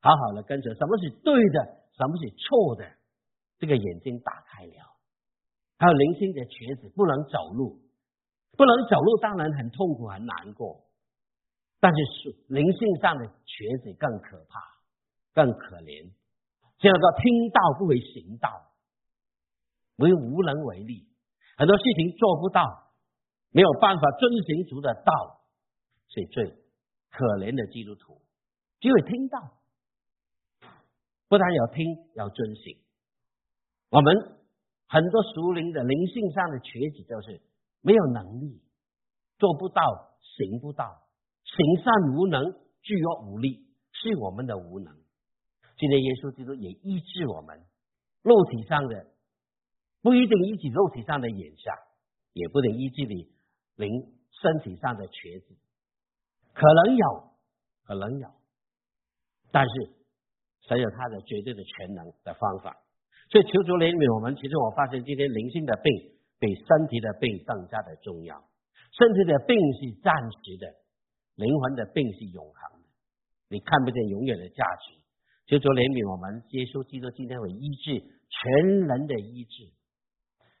[0.00, 2.88] 好好的跟着什么是对的，什么是错的，
[3.58, 4.72] 这个眼睛打开了。
[5.78, 7.78] 还有灵性的瘸子不能走路，
[8.58, 10.84] 不能走路当然很痛苦很难过，
[11.78, 12.02] 但是
[12.48, 14.60] 灵性上的瘸子更可怕，
[15.32, 16.10] 更可怜。
[16.78, 18.50] 这个听到不为行道，
[19.98, 21.06] 为无能为力，
[21.56, 22.90] 很多事情做不到。
[23.50, 25.40] 没有办法遵循主的道，
[26.08, 26.50] 是最
[27.10, 28.20] 可怜的基督徒。
[28.80, 29.38] 只会听到，
[31.28, 32.76] 不但要听，要遵循。
[33.90, 34.14] 我们
[34.88, 37.40] 很多属灵的灵性上的瘸子，就是
[37.80, 38.62] 没有能力，
[39.38, 39.82] 做不到，
[40.20, 40.84] 行不到，
[41.44, 42.42] 行善无能，
[42.82, 44.94] 具有无力，是我们的无能。
[45.78, 47.60] 今天耶稣基督也医治我们
[48.22, 49.06] 肉体上的，
[50.02, 51.72] 不一定医治肉体上的眼瞎，
[52.32, 53.36] 也不能医治你。
[53.76, 53.88] 灵
[54.42, 55.56] 身体上的瘸子，
[56.52, 57.30] 可能有，
[57.84, 58.28] 可能有，
[59.52, 59.94] 但是
[60.66, 62.76] 神有他的绝对的全能的方法，
[63.30, 64.34] 所以求主怜悯我们。
[64.34, 68.42] 其实我发现今天灵性的病比身体的病更加的重要。
[68.92, 70.66] 身体的病是暂时的，
[71.34, 72.88] 灵魂的病是永恒的。
[73.48, 74.98] 你看不见永远的价值。
[75.46, 79.64] 求主怜悯我们，耶稣基督今天会医治全人的医治。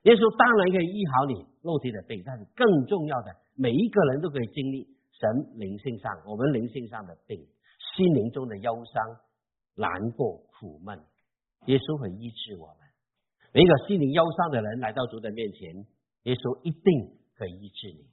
[0.08, 7.36] 耶稣当然可以医好你肉体的病，但是更重要的，每一个人都可以经历神灵性上，我们灵性上的病，
[7.96, 9.20] 心灵中的忧伤、
[9.74, 10.96] 难过、苦闷，
[11.66, 12.77] 耶稣会医治我们。
[13.52, 15.86] 每一个心灵忧伤的人来到主的面前，
[16.24, 18.04] 耶稣一定可以医治你。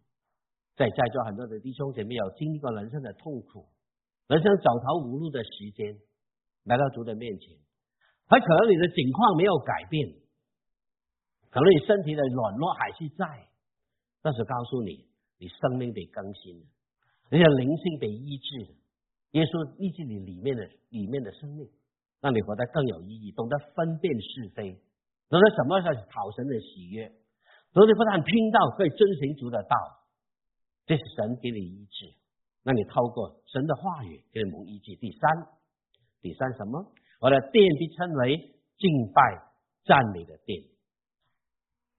[0.76, 3.68] 在在座很多的弟兄姐妹有经历过人生的痛苦，
[4.28, 6.00] 人生走投无路的时间，
[6.64, 7.52] 来到主的面前，
[8.28, 10.08] 很可能你的境况没有改变，
[11.52, 13.48] 可能你身体的软弱还是在，
[14.22, 15.06] 但是告诉你，
[15.38, 16.66] 你生命被更新了。
[17.32, 18.72] 你的灵性被医治，
[19.32, 21.68] 耶稣医治你里面的里面的生命，
[22.22, 24.80] 让你活得更有意义，懂得分辨是非，
[25.30, 27.12] 懂得什么是讨神的喜悦，
[27.74, 29.76] 懂得不但听到可以遵循主的道，
[30.86, 32.14] 这是神给你医治，
[32.64, 34.96] 那你透过神的话语给你蒙医治。
[34.96, 35.48] 第三，
[36.22, 36.92] 第三什么？
[37.22, 38.38] 我的殿被称为
[38.78, 39.22] 敬拜
[39.86, 40.62] 赞美的殿。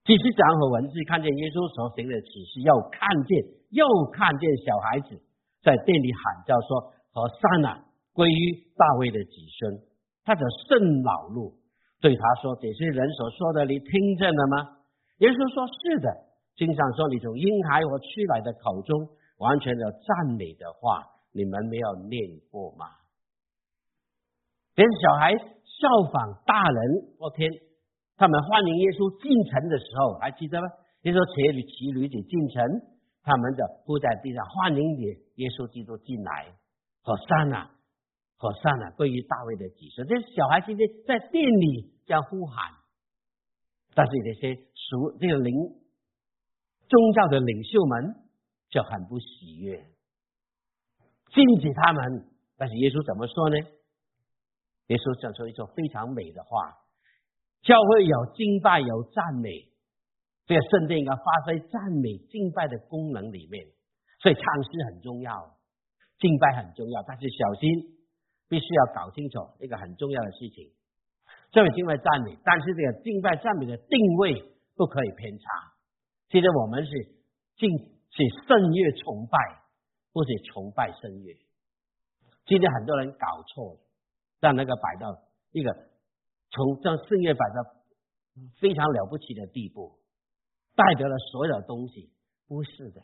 [0.04, 3.56] 祭司长和文字看见耶稣所行的指示，又看见。
[3.70, 3.84] 又
[4.14, 5.20] 看见小孩子
[5.60, 7.84] 在店里喊叫说：“和善啊，
[8.14, 9.82] 归于大卫的子孙。”
[10.22, 11.58] 他的圣老路，
[12.06, 14.78] 对他说：“这些人所说的，你听见了吗？”
[15.18, 16.06] 耶稣说：“是的。”
[16.54, 19.10] 经常说你从婴孩和出来的口中
[19.42, 21.02] 完全的赞美的话，
[21.34, 22.86] 你们没有念过吗？
[24.76, 25.82] 连小孩效
[26.14, 27.50] 仿大人，我天，
[28.14, 30.68] 他们欢迎耶稣进城的时候，还记得吗？
[31.02, 32.62] 耶稣骑驴骑驴子进城。
[33.26, 35.02] 他们的铺在地上，欢迎你，
[35.42, 36.54] 耶稣基督进来，
[37.02, 37.74] 和善啊，
[38.38, 40.06] 和善啊，归于大卫的子孙。
[40.06, 42.72] 这小孩今天在店里这样呼喊，
[43.94, 45.52] 但是这些属这个领
[46.88, 48.14] 宗教的领袖们
[48.70, 49.84] 就很不喜悦，
[51.34, 52.30] 禁止他们。
[52.56, 53.58] 但是耶稣怎么说呢？
[54.86, 56.78] 耶稣讲出一句非常美的话：
[57.60, 59.50] 教会有敬拜，有赞美。
[60.46, 63.66] 这个圣殿应该发挥赞美敬拜的功能里面，
[64.22, 65.58] 所以唱诗很重要，
[66.20, 67.98] 敬拜很重要，但是小心，
[68.48, 70.70] 必须要搞清楚一个很重要的事情，
[71.50, 74.42] 这个敬拜赞美，但是这个敬拜赞美的定位
[74.76, 75.44] 不可以偏差。
[76.28, 76.90] 其实我们是
[77.56, 77.70] 敬
[78.10, 79.38] 是圣乐崇拜，
[80.12, 81.34] 不是崇拜圣乐。
[82.46, 83.80] 今天很多人搞错了，
[84.40, 85.16] 让那个摆到
[85.52, 85.72] 一个
[86.50, 87.56] 从将圣乐摆到
[88.60, 89.98] 非常了不起的地步。
[90.76, 92.12] 代表了所有的东西，
[92.46, 93.00] 不是的。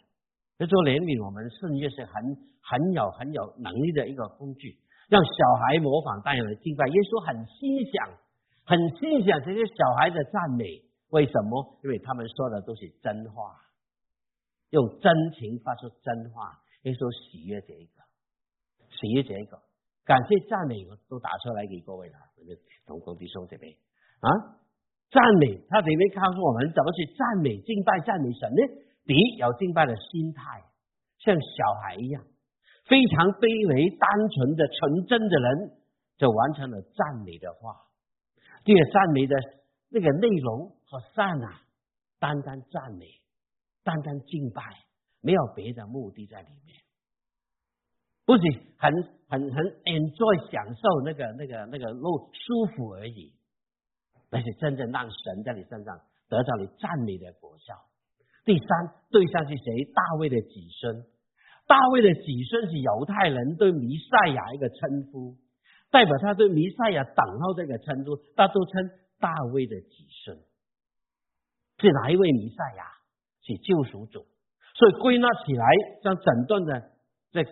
[0.58, 2.12] 就说怜悯我们圣乐是很
[2.60, 4.76] 很有很有能力的一个工具，
[5.08, 6.86] 让小孩模仿大人的敬拜。
[6.86, 8.12] 耶稣很欣赏，
[8.64, 10.64] 很欣赏这些小孩的赞美。
[11.10, 11.78] 为什么？
[11.84, 13.60] 因为他们说的都是真话，
[14.70, 16.58] 用真情发出真话。
[16.82, 18.00] 耶稣喜悦这一个，
[18.88, 19.60] 喜悦这一个，
[20.04, 23.70] 感谢赞美我都打出来给各位了，我们同工弟兄这边
[24.24, 24.56] 啊。
[25.12, 28.60] 赞美，他里面告诉我们怎么去赞美、敬拜、赞美神呢？
[29.04, 30.64] 第一，有敬拜的心态，
[31.20, 32.24] 像小孩一样，
[32.88, 35.76] 非常卑微、单纯的、纯真的人，
[36.16, 37.91] 就完成了赞美的话。
[38.64, 39.36] 这个，赞美的
[39.88, 41.62] 那个内容和善啊，
[42.18, 43.06] 单单赞美，
[43.82, 44.62] 单单敬拜，
[45.20, 46.78] 没有别的目的在里面，
[48.24, 48.42] 不是
[48.78, 48.92] 很
[49.28, 53.34] 很很 enjoy 享受那个那个那个路舒服而已。
[54.30, 57.74] 那是真正让神在你身上得到你赞美的果效。
[58.44, 58.68] 第三，
[59.10, 59.84] 对象是谁？
[59.92, 60.48] 大卫的子
[60.80, 61.04] 孙。
[61.66, 65.36] 大卫的子孙是犹太人对弥赛亚一个称呼，
[65.92, 69.86] 代表他对弥赛亚等候这个称呼，他都称大卫的子
[70.24, 70.36] 孙。
[71.78, 72.84] 是哪一位弥赛亚？
[73.42, 74.26] 是救赎主。
[74.74, 75.66] 所以归纳起来，
[76.02, 76.90] 将整段的
[77.30, 77.42] 这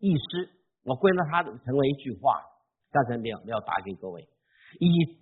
[0.00, 0.50] 意思，
[0.82, 2.42] 我归纳它成为一句话。
[2.90, 4.26] 刚才没有没有打给各位，
[4.80, 5.20] 以。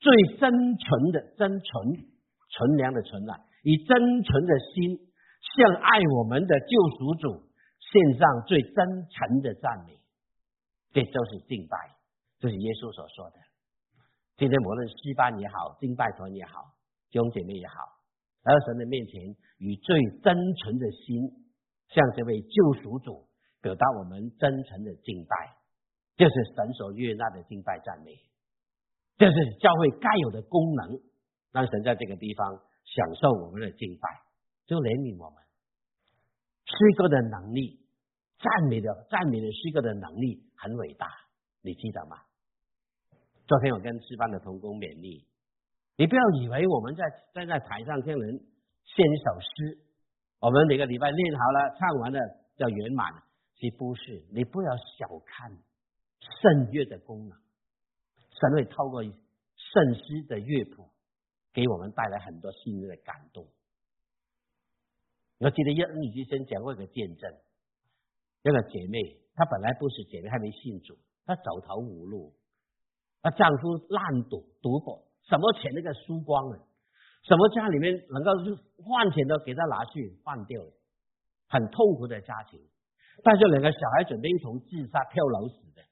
[0.00, 2.08] 最真诚的真纯
[2.48, 7.42] 纯良的纯啊，以真诚的心向爱我们的救赎主
[7.80, 8.72] 献上最真
[9.10, 10.00] 诚的赞美，
[10.94, 11.76] 这就是敬拜，
[12.40, 13.36] 这是耶稣所说的。
[14.36, 16.72] 今天无论西班也好，敬拜团也好，
[17.10, 17.76] 弟兄姐妹也好，
[18.42, 19.20] 来到神的面前，
[19.58, 21.20] 以最真诚的心
[21.92, 23.28] 向这位救赎主
[23.60, 25.60] 表达我们真诚的敬拜，
[26.16, 28.16] 就是神所悦纳的敬拜赞美。
[29.18, 30.98] 这是教会该有的功能，
[31.52, 34.08] 让神在这个地方享受我们的敬拜，
[34.64, 35.44] 就怜悯我们。
[36.64, 37.84] 诗歌的能力，
[38.38, 41.06] 赞美的赞美的诗歌的能力很伟大，
[41.60, 42.16] 你记得吗？
[43.50, 45.26] 昨天我跟吃饭的同工勉励，
[45.96, 47.02] 你不要以为我们在
[47.34, 49.82] 站在台上听人献一首诗，
[50.38, 52.20] 我们每个礼拜练好了唱完了
[52.54, 53.10] 叫圆满，
[53.56, 54.22] 其不是。
[54.30, 57.36] 你不要小看圣乐的功能。
[58.38, 60.88] 神会透过圣诗的乐谱，
[61.52, 63.48] 给我们带来很多心灵的感动。
[65.40, 67.34] 我记得叶恩女先讲过一个见证，
[68.44, 72.32] 那个姐妹，她本来不是姐妹，还没信主，她走投无路，
[73.22, 76.58] 她丈夫烂赌赌博，什么钱都给输光了，
[77.22, 78.30] 什么家里面能够
[78.82, 80.72] 换钱都给他拿去换掉了，
[81.48, 82.60] 很痛苦的家庭。
[83.22, 85.82] 但是两个小孩准备一同自杀跳楼死的，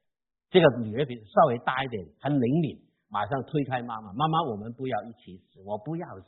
[0.49, 6.25] 这个女儿比稍微大一点，很灵敏，马上推开妈妈，妈妈我们不要一起死，我不要死。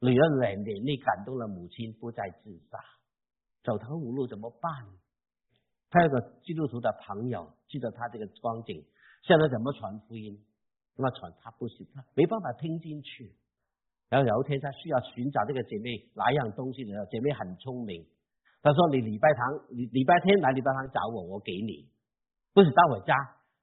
[0.00, 2.78] 女儿脸脸泪感动了母亲，不再自杀，
[3.62, 4.72] 走投无路怎么办？
[5.90, 8.82] 他有个基督徒的朋友，记得他这个光景，
[9.28, 10.40] 现在怎么传福音？
[10.96, 11.30] 怎么传？
[11.42, 13.36] 他不行，他没办法听进去。
[14.08, 18.08] 然后有一天，他需要寻找这个姐妹拿样东西的时候，姐妹很聪明，
[18.62, 21.92] 他说：“你礼拜堂，礼礼拜天来礼拜堂找我，我给你，
[22.54, 23.14] 不是到我家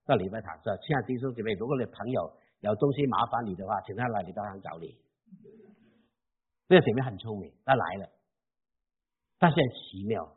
[0.06, 0.54] 到礼拜堂。
[0.62, 4.96] 说，亲爱的弟兄姐妹，如果你朋友有东西麻烦你的话，请他来礼拜堂找你。
[6.70, 8.10] 这个姐妹很聪明，她来了，
[9.40, 10.32] 但是很奇妙。”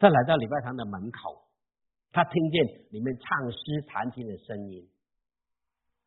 [0.00, 1.44] 他来到礼拜堂的门口，
[2.12, 4.88] 他听见里面唱诗弹琴的声音，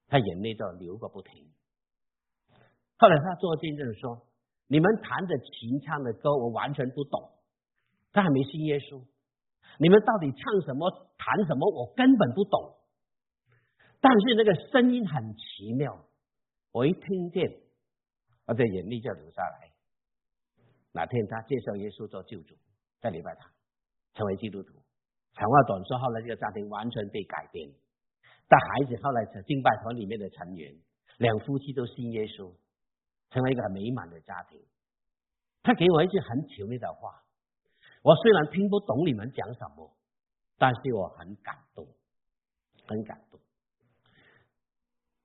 [0.07, 1.51] 他眼泪就流个不停。
[2.97, 4.27] 后来他做见证说
[4.67, 7.31] ：“你们弹着琴唱的歌，我完全不懂。
[8.11, 9.03] 他还没信耶稣，
[9.79, 12.75] 你们到底唱什么、弹什么，我根本不懂。
[13.99, 16.05] 但是那个声音很奇妙，
[16.71, 17.61] 我一听见，
[18.45, 19.71] 我的眼泪就流下来。
[20.91, 22.55] 哪天他介绍耶稣做救主，
[22.99, 23.49] 在礼拜堂。”
[24.15, 24.82] 成为基督徒，
[25.33, 27.69] 长话短说，后来这个家庭完全被改变。
[28.47, 30.75] 但孩子后来成敬拜团里面的成员，
[31.17, 32.53] 两夫妻都信耶稣，
[33.31, 34.61] 成为一个很美满的家庭。
[35.63, 37.23] 他给我一句很巧妙的话，
[38.03, 39.91] 我虽然听不懂你们讲什么，
[40.57, 41.87] 但是我很感动，
[42.85, 43.39] 很感动。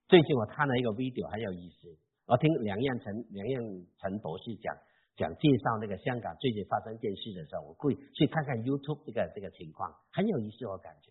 [0.07, 4.75] 最近我看了一个 video 很有意思，我听梁彦成梁彦成博士讲。
[5.19, 11.11] 讲介绍那个香港最近发生一件事的时候，我会去看看 YouTube 这个这个情况，很有意思，我感觉。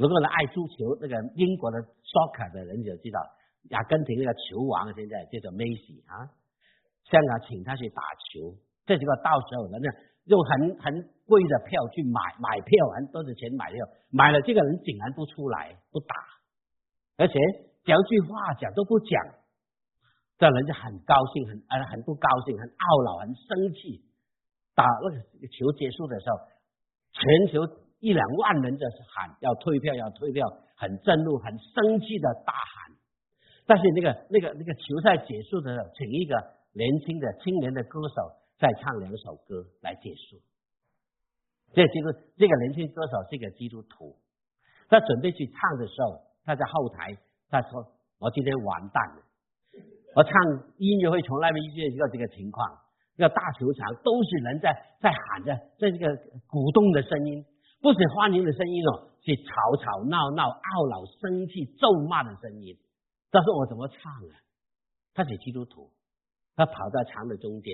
[0.00, 3.20] 如果呢爱足球，那个英国的 soccer 的人就知道，
[3.76, 6.32] 阿根廷那个球王现在叫做梅西啊，
[7.04, 8.00] 香港请他去打
[8.32, 8.56] 球，
[8.88, 9.92] 这几个到时候人家
[10.24, 10.88] 用很很
[11.28, 13.76] 贵的票去买买票，很多的钱买票，
[14.08, 16.16] 买了这个人竟然不出来不打，
[17.18, 17.34] 而且
[17.84, 19.41] 讲句话讲都不讲。
[20.42, 24.02] 这人家很高兴，很呃很不高兴，很懊恼，很生气。
[24.74, 26.34] 打那个球结束的时候，
[27.14, 27.62] 全球
[28.02, 28.82] 一两万人在
[29.14, 30.42] 喊要退票，要退票，
[30.74, 32.90] 很震怒，很生气的大喊。
[33.70, 36.34] 但是那个那个那个球赛结束的时候，请一个
[36.74, 40.42] 年轻的青年的歌手再唱两首歌来结束。
[41.70, 44.18] 这基督这个年轻歌手是个基督徒，
[44.88, 47.14] 他准备去唱的时候，他在后台
[47.48, 49.21] 他说：“我今天完蛋了。”
[50.14, 50.32] 我唱
[50.78, 52.68] 音乐会从来没遇见过这个情况，
[53.16, 54.68] 这个大球场都是人在
[55.00, 56.06] 在喊着，在这个
[56.46, 57.44] 鼓动的声音，
[57.80, 62.76] 不是欢迎的声音哦，是吵吵闹闹、懊恼、生气、咒骂的声音。
[63.30, 64.36] 他说我怎么唱啊？
[65.14, 65.90] 他是基督徒，
[66.56, 67.72] 他跑到场的中间，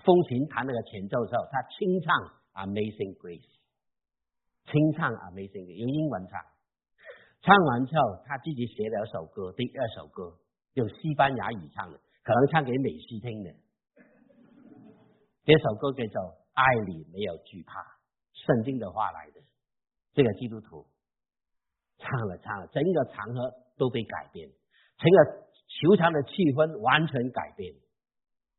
[0.00, 3.44] 风琴弹那个前奏的时候，他清唱《Amazing Grace》，
[4.72, 6.40] 清唱《Amazing Grace》，用英文唱。
[7.42, 10.40] 唱完之后，他自己写了首歌，第二首歌。
[10.74, 13.50] 用西班牙语唱的，可能唱给美西听的。
[15.44, 16.20] 这首歌叫做
[16.54, 17.80] 《爱里没有惧怕》，
[18.32, 19.40] 圣经的话来的。
[20.12, 20.86] 这个基督徒
[21.98, 24.48] 唱了唱了，整个场合都被改变，
[24.98, 27.74] 整个球场的气氛完全改变，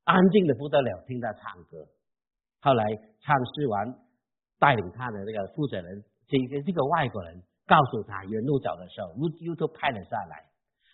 [0.03, 1.87] 安静的不得了，听他唱歌。
[2.61, 2.85] 后来
[3.21, 3.95] 唱诗完，
[4.59, 10.45] 带领他的那个负责人，这个这个外国人告诉他，原路走的时候，YouTube 拍了下来，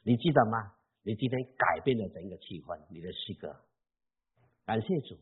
[0.04, 0.74] 你记得吗？
[1.08, 3.56] 你今天改变了整个气氛，你的诗歌，
[4.66, 5.16] 感谢主。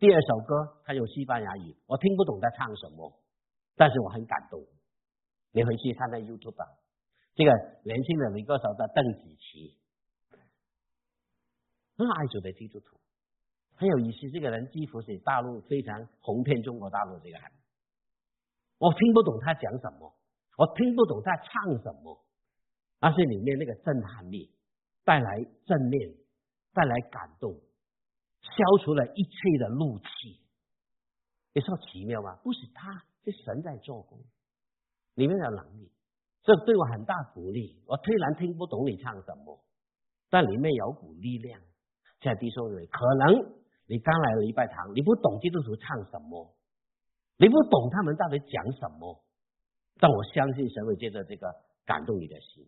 [0.00, 3.22] 第二首歌它有西班牙语，我听不懂他唱什么，
[3.76, 4.60] 但是我很感动。
[5.52, 6.58] 你回去看看 YouTube，
[7.36, 7.52] 这个
[7.84, 9.78] 年轻的女歌手叫邓紫棋，
[11.96, 12.98] 很爱主的基督徒，
[13.76, 14.28] 很有意思。
[14.32, 17.42] 这个人几乎是大陆非常红遍中国大陆这个人，
[18.78, 20.12] 我听不懂他讲什么，
[20.58, 22.18] 我听不懂他唱什么，
[22.98, 24.50] 但是里面那个震撼力。
[25.04, 26.14] 带来正面，
[26.72, 30.40] 带来感动，消除了一切的怒气。
[31.54, 32.36] 你说奇妙吗？
[32.42, 34.18] 不是他，是神在做工，
[35.14, 35.90] 里面的能力，
[36.42, 37.82] 这对我很大鼓励。
[37.86, 39.62] 我虽然听不懂你唱什么，
[40.30, 41.60] 但里面有股力量。
[42.20, 43.52] 在弟兄姊可能
[43.86, 46.54] 你刚来了礼拜堂，你不懂基督徒唱什么，
[47.36, 49.22] 你不懂他们到底讲什么，
[49.98, 51.52] 但我相信神会借着这个
[51.84, 52.64] 感动你的心，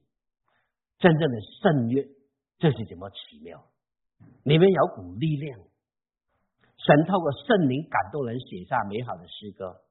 [0.98, 2.06] 真正的圣约。
[2.58, 3.64] 这是怎么奇妙？
[4.44, 5.58] 里面有股力量，
[6.76, 9.82] 神透过圣灵感动人，写下美好的诗歌，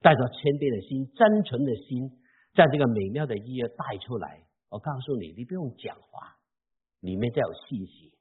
[0.00, 2.20] 带着谦卑的心、真诚的心，
[2.54, 4.46] 在这个美妙的音乐带出来。
[4.70, 6.38] 我告诉你，你不用讲话，
[7.00, 8.14] 里面就有信息，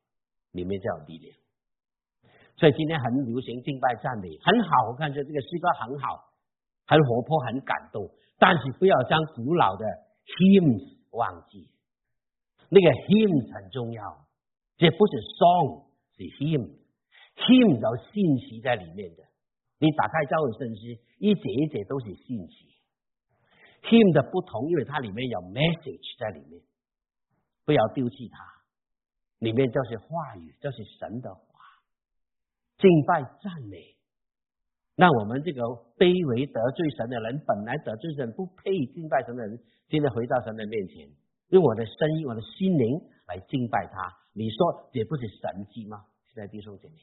[0.51, 1.38] 里面就有力量。
[2.57, 6.34] 所以今天很流行敬拜赞美，很好，我看着这个诗歌很好，
[6.88, 8.09] 很活泼，很感动。
[8.38, 9.86] 但是不要将古老的
[10.25, 11.69] hymns 忘记，
[12.70, 14.28] 那个 him 很重要，
[14.78, 16.78] 这不是 song，是 him。
[17.36, 19.24] him 有信息在里面的。
[19.80, 22.67] 你打开教会圣诗，一节一节都是信息。
[23.84, 26.61] him 的不同，因为它里面有 message 在里面，
[27.65, 28.38] 不要丢弃它，
[29.39, 31.59] 里面就是话语，就是神的话，
[32.78, 33.95] 敬拜赞美。
[34.95, 35.63] 那我们这个
[35.95, 39.57] 卑微得罪神的人，本来得罪神不配敬拜神的人，
[39.88, 41.07] 现在回到神的面前，
[41.50, 44.18] 用我的声音、我的心灵来敬拜他。
[44.34, 46.06] 你说这不是神迹吗？
[46.34, 46.95] 现在弟兄姐妹，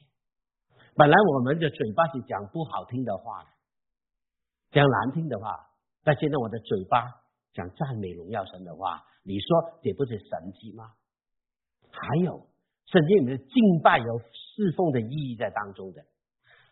[0.95, 3.43] 本来我们的嘴巴是讲不好听的话，
[4.71, 5.67] 讲难听的话。
[6.03, 7.03] 但现在我的嘴巴
[7.51, 10.93] 讲赞美荣耀神的话，你说这不是神迹吗？
[11.91, 12.47] 还有
[12.85, 16.01] 圣经里面的敬拜有侍奉的意义在当中的，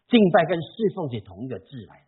[0.07, 2.07] 敬拜跟侍奉是同一个字来的，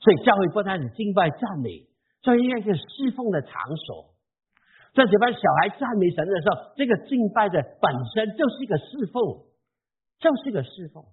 [0.00, 1.88] 所以教会不单是敬拜赞美，
[2.20, 3.52] 这应该是侍奉的场
[3.86, 4.09] 所。
[4.94, 9.22] 在这帮小孩赞美神的时候，这个敬拜的本身就是一个侍奉，
[10.18, 11.04] 就是一个侍奉。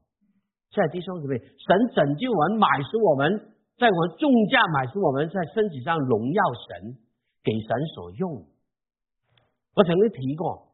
[0.74, 3.54] 在弟兄姊妹，神拯救我们，买赎我们。
[3.78, 6.98] 在我们重价买赎，我们在身体上荣耀神，
[7.44, 8.44] 给神所用。
[9.76, 10.74] 我曾经提过，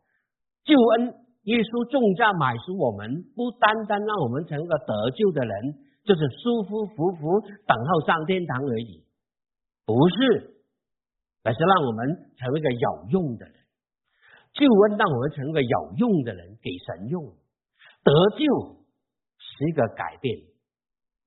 [0.64, 5.76] 救恩耶稣重价买赎我们，不单单让我们成为个得救的人，
[6.08, 9.04] 就是舒舒服服等候上天堂而已，
[9.84, 10.53] 不是，
[11.44, 13.56] 而是让我们成为一个有用的人。
[14.54, 17.26] 救恩让我们成为个有用的人，给神用。
[18.04, 18.86] 得救
[19.38, 20.38] 是一个改变，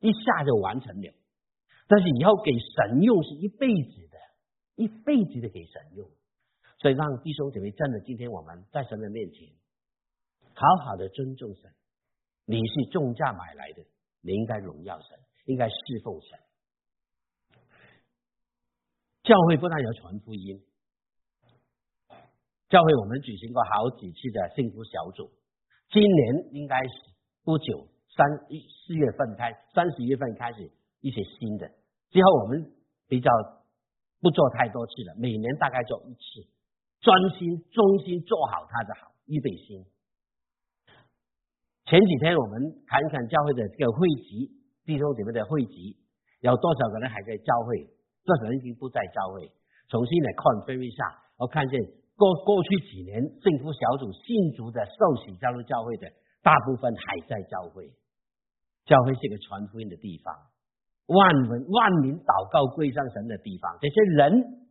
[0.01, 1.15] 一下就完成了。
[1.89, 4.19] 但是以后给神用是一辈子的，
[4.77, 6.09] 一辈子的给神用，
[6.79, 9.49] 所以让弟兄姐妹真的，今天我们在神的面前，
[10.55, 11.71] 好好的尊重神。
[12.45, 13.83] 你是重价买来的，
[14.21, 16.39] 你应该荣耀神，应该侍奉神。
[19.27, 20.63] 教会不但有传福音，
[22.69, 25.29] 教会我们举行过好几次的幸福小组，
[25.91, 26.95] 今年应该是
[27.43, 30.71] 不久三一四月份开，三十月份开始。
[31.03, 31.69] 一些新的，
[32.11, 32.73] 之后我们
[33.07, 33.31] 比较
[34.21, 36.49] 不做太多次了，每年大概做一次，
[37.01, 39.85] 专心、忠心做好他的好预备心。
[41.85, 44.51] 前几天我们看一看教会的这个会集，
[44.85, 45.97] 弟兄姐妹的会集，
[46.41, 47.96] 有多少个人还在教会？
[48.27, 49.49] 多少人已经不在教会？
[49.89, 51.79] 重新来 confirm 一下，我看见
[52.19, 56.11] 过过去几年幸福小组信主的受洗加入教会的，
[56.43, 57.87] 大部分还在教会。
[58.85, 60.35] 教会是一个传福音的地方。
[61.07, 64.67] 万民万民祷告跪上神的地方，这些人，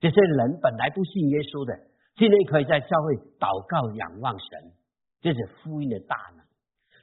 [0.00, 1.72] 这些人本来不信耶稣的，
[2.16, 4.76] 今天可以在教会祷告仰望神，
[5.24, 6.44] 这是福音的大能。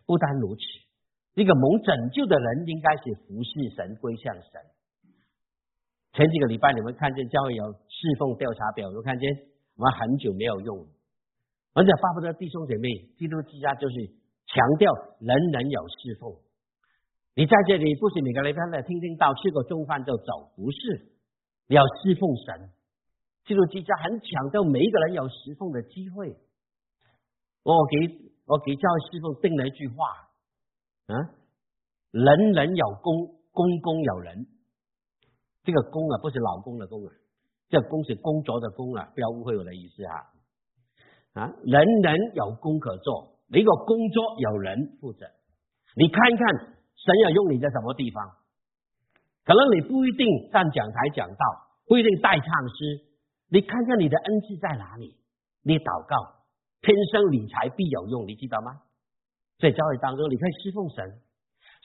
[0.06, 0.62] 不单如此，
[1.34, 4.62] 一个蒙拯救的人应该是服侍神归向神。
[6.14, 9.30] 前几个礼拜你们看见教会有侍奉调查表，有看见？
[9.76, 10.88] 我们很久没有用，
[11.74, 13.96] 而且巴不得弟兄姐妹，基督之家就是
[14.46, 16.36] 强调人人有侍奉。
[17.36, 21.14] 你在这里不是每个礼拜来听听到，吃个中饭就走，不是，
[21.68, 22.70] 你要侍奉神。
[23.46, 26.36] 基督之家很强调每一个人有侍奉的机会。
[27.64, 30.06] 我给我给教会侍奉定了一句话，
[31.08, 31.16] 啊，
[32.12, 34.46] 人人有功，公公有人。
[35.70, 37.14] 这个公啊，不是老公的公啊，
[37.70, 40.16] 这个公是工作的工啊，不要误会我的意思啊。
[41.34, 45.28] 啊，人人有工可做，每个工作有人负责。
[45.96, 46.80] 你看一看。
[47.00, 48.30] 神要用你在什么地方？
[49.46, 51.46] 可能你不一定站讲台讲道，
[51.88, 53.08] 不一定带唱诗。
[53.48, 55.16] 你看看你的恩赐在哪里？
[55.64, 56.44] 你祷告，
[56.82, 58.82] 天生理财必有用，你知道吗？
[59.60, 61.22] 在教会当中，你可以侍奉神。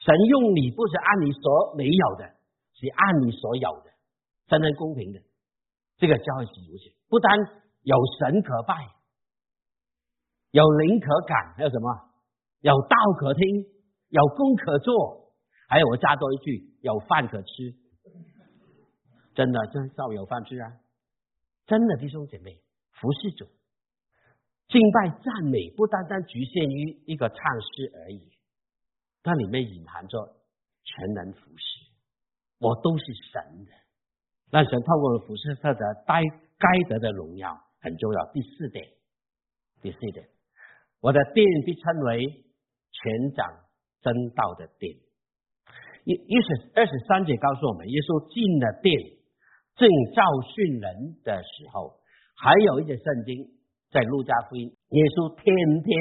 [0.03, 2.34] 神用你不是按你所没有的，
[2.75, 3.91] 是按你所有的，
[4.47, 5.19] 真正公平的。
[5.97, 7.37] 这个教会是如此，不单
[7.81, 8.75] 有神可拜，
[10.51, 12.11] 有灵可感，还有什么？
[12.61, 13.75] 有道可听。
[14.07, 15.33] 有功可做，
[15.67, 17.73] 还有我加多一句，有饭可吃。
[19.33, 20.71] 真的，真照有饭吃啊！
[21.65, 22.61] 真的弟兄姐妹，
[22.91, 23.45] 服侍主、
[24.69, 28.31] 敬拜、赞美，不单单局限于一个唱诗而已，
[29.23, 30.37] 它里面隐含着
[30.83, 31.84] 全能服侍。
[32.59, 33.71] 我都是神的，
[34.51, 36.21] 那神透过服侍他的该
[36.57, 38.31] 该得的荣耀很重要。
[38.33, 38.87] 第四点，
[39.81, 40.27] 第四点，
[41.01, 42.45] 我的殿被称为。
[42.97, 43.45] 全掌
[44.01, 44.95] 真道的殿。
[46.05, 49.19] 一一十二十三节告诉我们，耶稣进了殿，
[49.75, 49.83] 正
[50.15, 51.99] 教训人的时候，
[52.39, 53.51] 还有一节圣经
[53.91, 55.43] 在路加福音，耶稣天
[55.83, 55.91] 天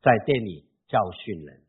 [0.00, 1.60] 在店里教训人。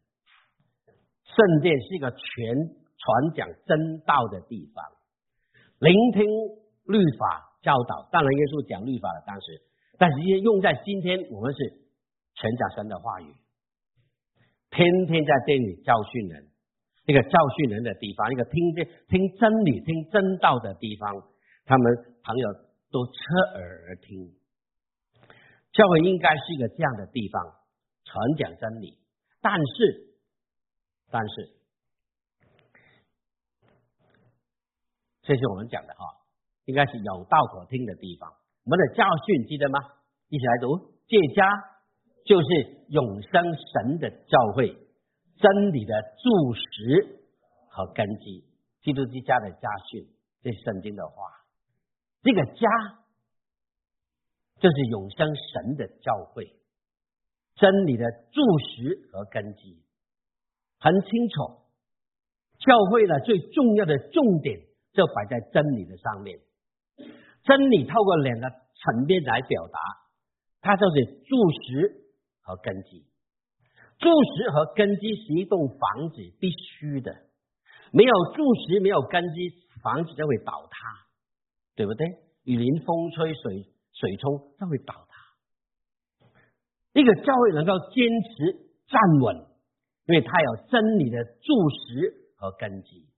[1.27, 4.83] 圣殿是一个全传讲真道的地方，
[5.79, 6.27] 聆听
[6.83, 8.07] 律法教导。
[8.11, 9.63] 当然，耶稣讲律法的当时，
[9.97, 11.57] 但是用在今天，我们是
[12.35, 13.33] 全讲神的话语，
[14.69, 16.51] 天天在这里教训人，
[17.07, 21.23] 一个教训人的地方，一个听见听真理、听真道的地方，
[21.65, 22.53] 他们朋友
[22.91, 24.35] 都侧耳而听。
[25.71, 27.41] 教会应该是一个这样的地方，
[28.03, 28.99] 传讲真理，
[29.41, 30.09] 但是。
[31.11, 31.49] 但是，
[35.29, 36.01] 这是我们讲的哈，
[36.65, 38.33] 应该是有道可听的地方。
[38.65, 39.77] 我们的教训记得吗？
[40.27, 41.45] 一起来读：这家
[42.25, 42.47] 就是
[42.89, 44.73] 永生神的教会，
[45.37, 47.21] 真理的柱石
[47.69, 48.43] 和根基。
[48.81, 50.07] 基督之家的家训，
[50.41, 51.13] 这是圣经的话。
[52.23, 52.67] 这个家
[54.59, 56.55] 就是永生神的教会，
[57.53, 59.77] 真理的柱石和根基。
[60.79, 61.61] 很清楚，
[62.57, 64.61] 教会呢最重要的重点
[64.99, 66.37] 就摆在真理的上面。
[67.45, 69.79] 真理透过两个层面来表达，
[70.59, 72.03] 它就是柱石
[72.41, 73.07] 和根基。
[73.97, 77.15] 柱石和根基是一栋房子必须的，
[77.93, 79.49] 没有柱石，没有根基，
[79.81, 81.07] 房子就会倒塌，
[81.75, 82.05] 对不对？
[82.43, 86.29] 雨淋、风吹、水水冲，它会倒塌。
[86.91, 88.03] 一个教会能够坚
[88.35, 88.53] 持
[88.87, 89.47] 站稳。
[90.05, 93.08] 因为它有真理的柱石和根基，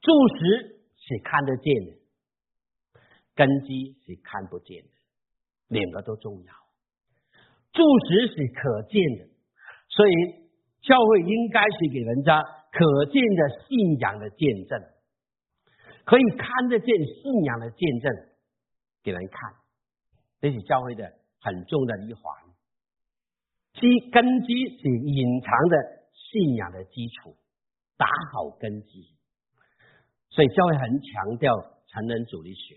[0.00, 3.00] 柱石是看得见的，
[3.34, 4.90] 根基是看不见的，
[5.68, 6.54] 两个都重要。
[7.72, 9.28] 柱石是可见的，
[9.88, 10.12] 所以
[10.82, 14.82] 教会应该是给人家可见的信仰的见证，
[16.04, 18.12] 可以看得见信仰的见证
[19.02, 19.54] 给人看，
[20.40, 21.04] 这是教会的
[21.40, 22.22] 很重要的一环。
[23.74, 25.76] 基根基是隐藏的
[26.14, 27.36] 信仰的基础，
[27.96, 29.06] 打好根基，
[30.30, 31.52] 所以教会很强调
[31.86, 32.76] 成人主义学，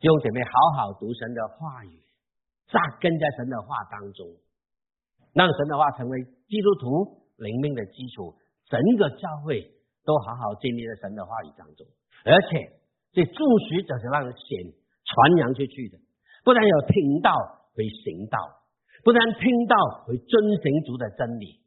[0.00, 2.00] 弟兄姐妹好好读神的话语，
[2.68, 4.26] 扎根在神的话当中，
[5.34, 8.34] 让神的话成为基督徒灵命的基础，
[8.66, 9.60] 整个教会
[10.04, 11.86] 都好好建立在神的话语当中，
[12.24, 12.80] 而且
[13.12, 14.72] 这助学者是让人显
[15.04, 15.98] 传扬出去的，
[16.44, 17.32] 不但有听到，
[17.74, 18.38] 会行道。
[19.02, 21.64] 不但听到会遵行主的真理，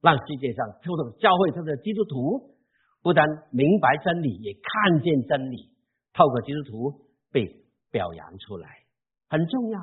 [0.00, 2.51] 让世界上透过教会中的基督徒
[3.02, 5.68] 不但明白真理，也看见真理，
[6.14, 7.00] 透过基督徒
[7.32, 8.68] 被表扬出来，
[9.28, 9.80] 很重要。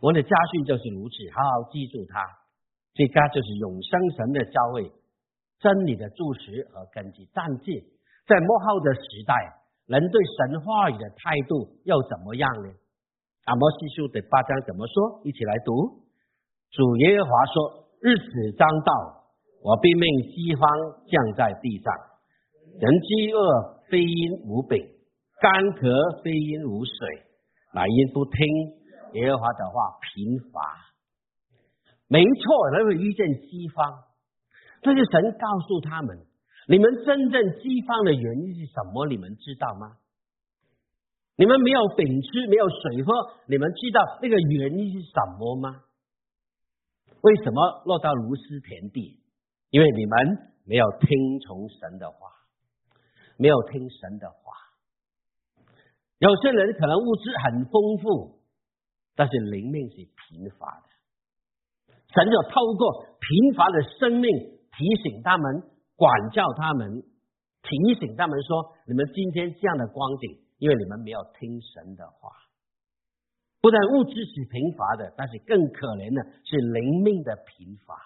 [0.00, 2.20] 我的家训就是如此，好好记住它。
[2.94, 4.90] 这家就是永生神的教会，
[5.60, 7.28] 真理的注释和根基。
[7.32, 7.64] 但是
[8.26, 9.34] 在末后的时代，
[9.86, 12.72] 人对神话语的态度又怎么样呢？
[13.44, 15.22] 阿摩西书的八章怎么说？
[15.24, 16.02] 一起来读。
[16.70, 19.19] 主耶和华说：“日子将到，
[19.62, 20.62] 我必命饥荒
[21.06, 21.92] 降在地上，
[22.80, 24.80] 人饥饿非因无饼，
[25.40, 25.88] 干渴
[26.24, 26.94] 非因无水，
[27.74, 28.40] 乃因不听
[29.20, 30.60] 耶和华的话，贫乏。
[32.08, 34.04] 没错，人会遇见饥荒，
[34.82, 36.18] 这是神告诉他们：
[36.66, 39.06] 你们真正饥荒的原因是什么？
[39.06, 39.96] 你们知道吗？”
[41.36, 43.12] 你们没有饼吃，没有水喝，
[43.46, 45.84] 你们知道那个原因是什么吗？
[47.22, 49.20] 为什么落到如斯田地？
[49.70, 52.30] 因为你们没有听从神的话，
[53.38, 54.52] 没有听神的话。
[56.18, 58.40] 有些人可能物质很丰富，
[59.16, 60.88] 但是灵命是贫乏的。
[62.14, 64.30] 神就透过贫乏的生命
[64.76, 65.62] 提醒他们，
[65.96, 67.02] 管教他们，
[67.62, 70.44] 提醒他们说：你们今天这样的光景。
[70.60, 72.28] 因为你们没有听神的话，
[73.62, 77.96] 不但物质是贫乏的，但是更可怜的是灵命的贫乏。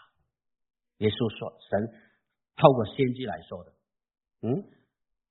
[0.98, 1.90] 耶稣说，神
[2.56, 3.72] 透过先知来说的。
[4.42, 4.62] 嗯，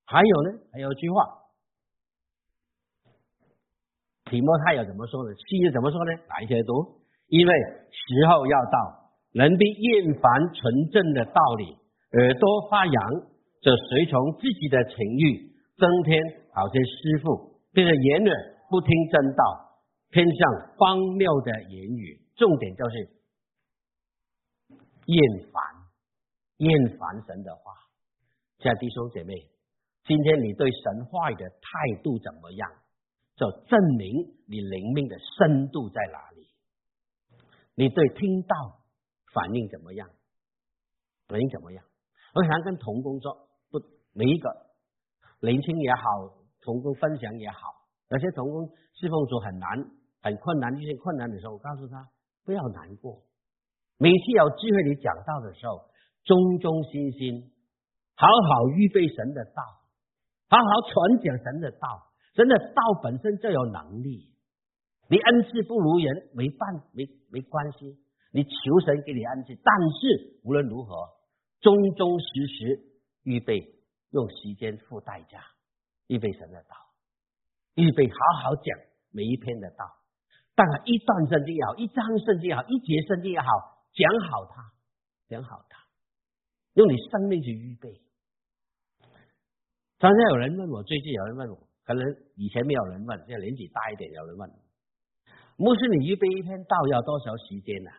[0.05, 1.47] 还有呢，还有一句话，
[4.26, 5.34] 提摩太有怎么说呢？
[5.36, 6.11] 七月怎么说呢？
[6.28, 7.03] 来一起读。
[7.28, 7.53] 因为
[7.89, 11.78] 时候要到，人必厌烦纯正的道理，
[12.11, 12.95] 耳朵发痒，
[13.61, 16.22] 就随从自己的情欲，增添。
[16.53, 22.22] 好些师傅变成言耳不听真道，偏向荒谬的言语。
[22.36, 23.09] 重点就是
[25.06, 25.64] 厌烦，
[26.58, 27.74] 厌烦神的话。
[28.60, 29.34] 亲爱的弟兄姐妹，
[30.06, 32.70] 今天你对神话的态度怎么样？
[33.36, 34.14] 就证明
[34.47, 36.47] 你灵命的深度在哪里。
[37.76, 38.56] 你对听到
[39.34, 40.08] 反应怎么样？
[41.28, 41.84] 反应怎么样？
[42.36, 43.82] 我想跟童工作，不
[44.14, 44.49] 每一个
[45.41, 46.01] 年轻也好，
[46.62, 47.58] 童工分享也好，
[48.10, 49.70] 有些童工侍奉主很难、
[50.22, 52.08] 很困难，遇见困难的时候，我告诉他
[52.45, 53.22] 不要难过。
[54.04, 55.88] 每次有机会你讲道的时候，
[56.26, 57.54] 忠忠心心，
[58.16, 59.64] 好好预备神的道，
[60.49, 62.12] 好好传讲神的道。
[62.36, 64.28] 神的道本身就有能力，
[65.08, 67.95] 你恩赐不如人，没办没没关系，
[68.34, 70.93] 你求神给你恩赐，但是无论如何。
[71.62, 72.82] 忠忠实实
[73.24, 73.64] 预备，
[74.12, 75.39] 用时间付代价，
[76.08, 76.76] 预备神的道，
[77.76, 78.78] 预备好好讲
[79.14, 79.86] 每一篇的道。
[80.56, 83.47] 当然，一段圣经也好，一章圣经也好，一节圣经也好，
[83.94, 84.74] 讲好它，
[85.28, 85.80] 讲好它，
[86.74, 88.02] 用你生命去预备。
[90.00, 92.04] 刚才有人问我，最近有人问我，可能
[92.36, 94.50] 以前没有人问，现在年纪大一点有人问，
[95.58, 97.91] 牧师，你预备一篇道要多少时间呢？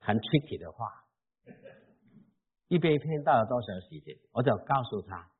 [0.00, 1.04] 很 tricky 的话。
[2.68, 4.16] 一篇一篇道要多少时间？
[4.32, 5.30] 我就告诉他，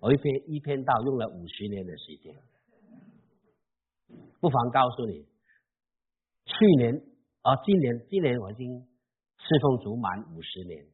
[0.00, 2.34] 我一篇一篇道用了五十年的时间。
[4.40, 5.26] 不妨告诉你，
[6.46, 6.94] 去年
[7.42, 8.80] 啊，今年今年我已经
[9.36, 10.86] 侍奉足满五十年。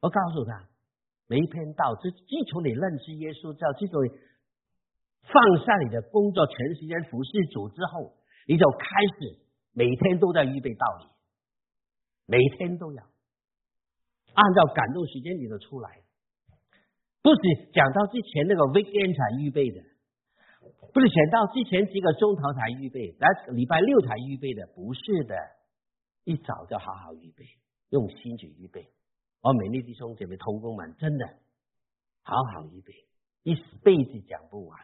[0.00, 0.68] 我告诉他，
[1.26, 4.00] 每一篇道，自自从你认识耶稣教，自从
[5.22, 8.86] 放下你的工作，全时间服侍主之后，你就开
[9.18, 9.40] 始
[9.72, 11.06] 每天都在预备道理，
[12.26, 13.02] 每天都要。
[14.34, 16.02] 按照感动时间你都出来，
[17.22, 17.40] 不是
[17.72, 19.82] 讲到之前那个 weekend 才预备的，
[20.92, 25.34] 不是讲到之前几个钟头才预备，来礼拜六才预备的，不是的，
[26.24, 27.44] 一早就好好预备，
[27.90, 28.88] 用心去预备。
[29.42, 31.26] 我美丽弟兄姐妹、同工们，真的
[32.22, 32.92] 好好预备，
[33.44, 34.78] 一辈子讲不完。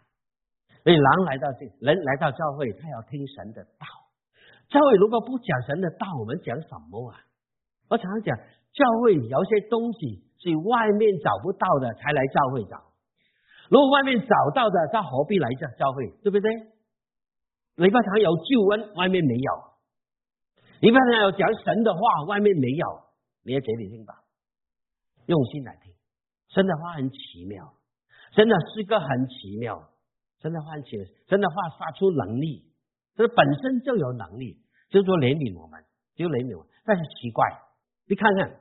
[0.83, 3.87] 所以狼来到这，人来到教会，他要听神的道。
[4.69, 7.21] 教会如果不讲神的道，我们讲什么啊？
[7.89, 8.39] 我常常讲。
[8.75, 12.83] 教会有些东西是外面找不到的，才来教会找。
[13.75, 16.07] 如果外面找到的，他何必来这教会？
[16.23, 16.55] 对不对？
[17.75, 19.53] 礼拜堂有救恩，外面没有；
[20.79, 22.87] 礼拜堂有讲神的话，外面没有。
[23.43, 24.15] 你要嘴里听吧，
[25.27, 25.93] 用心来听。
[26.51, 27.75] 神的话很奇妙，
[28.37, 29.91] 真的诗歌很奇妙，
[30.41, 32.63] 神的话很奇妙，神的话发出能力，
[33.17, 35.83] 这本身就有能力，就说怜悯我们，
[36.15, 36.71] 就怜悯我们。
[36.85, 37.45] 但是奇怪，
[38.07, 38.61] 你看看。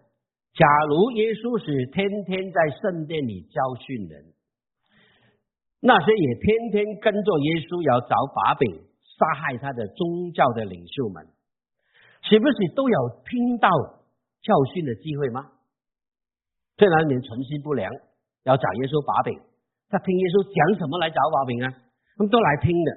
[0.56, 4.33] 假如耶稣是天天在圣殿里教训人，
[5.84, 8.88] 那些也天天跟着耶稣要找把柄
[9.20, 11.28] 杀害他的宗教的领袖们，
[12.24, 13.68] 岂不是都有听到
[14.40, 15.52] 教训的机会吗？
[16.80, 17.92] 虽然你存心不良，
[18.48, 19.36] 要找耶稣把柄，
[19.92, 21.68] 他听耶稣讲什么来找把柄啊？
[22.16, 22.90] 他们都来听的，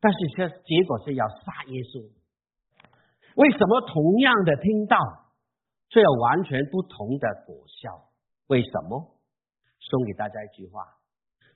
[0.00, 2.08] 但是却结果是要杀耶稣。
[3.36, 4.96] 为什么同样的听到？
[5.92, 8.08] 却有完全不同的果效，
[8.48, 9.20] 为什么？
[9.80, 10.84] 送给大家一句话：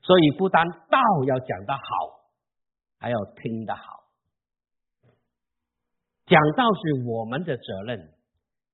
[0.02, 1.80] 所以不单道要讲得好，
[2.98, 4.02] 还要听得好。
[6.26, 7.98] 讲道是我们的责任，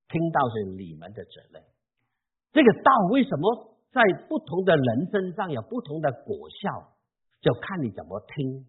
[0.08, 1.62] 听道是你们的责任。
[2.52, 6.94] 这个道为什么在不同的人身上有不同的果效？
[7.40, 8.66] 就看你怎么听。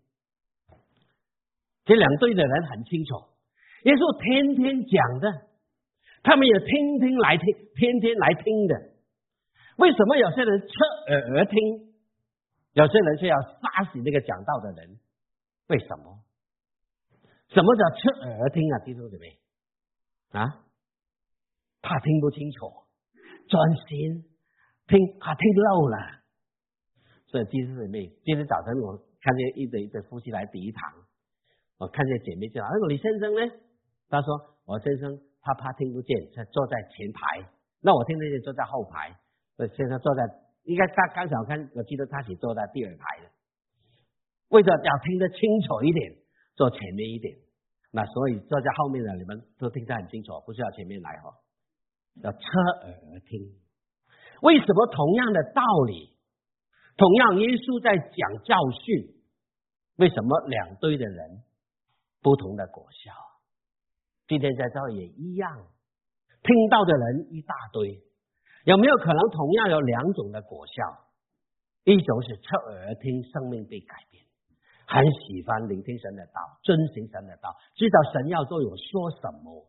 [1.86, 3.16] 这两队的人很清楚，
[3.84, 5.49] 耶稣天天讲的。
[6.22, 7.45] 他们也天天来听，
[7.76, 8.76] 天天来听的。
[9.78, 10.68] 为什么有些人侧
[11.07, 11.89] 耳而听，
[12.74, 14.99] 有些人却要杀死那个讲道的人？
[15.67, 16.20] 为什么？
[17.49, 18.80] 什么叫侧耳听啊？
[18.86, 19.39] 弟兄姊妹
[20.32, 20.63] 啊，
[21.82, 22.72] 怕听不清楚，
[23.47, 24.26] 专心
[24.88, 25.97] 听，怕听漏了。
[27.28, 30.82] 所以弟兄姊妹，今天早晨我看见一对一对夫妻来第一堂，
[31.78, 33.51] 我看见姐妹就哎，李先生呢？
[34.09, 35.20] 他说我先生。
[35.41, 37.49] 他怕听不见，他坐在前排。
[37.80, 39.17] 那我听得见，坐在后排。
[39.55, 40.22] 呃，现在坐在
[40.64, 43.32] 应该刚刚小看，我记得他是坐在第二排的。
[44.49, 46.16] 为了要听得清楚一点，
[46.55, 47.38] 坐前面一点。
[47.91, 51.34] 那所以坐在后面的你们都听得很清楚，不需要前面来哈。
[52.22, 53.55] 要侧耳听。
[54.41, 56.16] 为什么同样的道理，
[56.97, 59.22] 同样耶稣在讲教训，
[59.97, 61.43] 为什么两堆的人
[62.22, 63.12] 不同的果效？
[64.28, 65.68] 今天在这也一样，
[66.43, 68.01] 听到的人一大堆，
[68.66, 71.05] 有没有可能同样有两种的果效？
[71.86, 74.24] 一种是侧耳听，生命被改变，
[74.86, 79.66] 很喜欢聆听神的道，遵循神的道，知道神要对我说什么；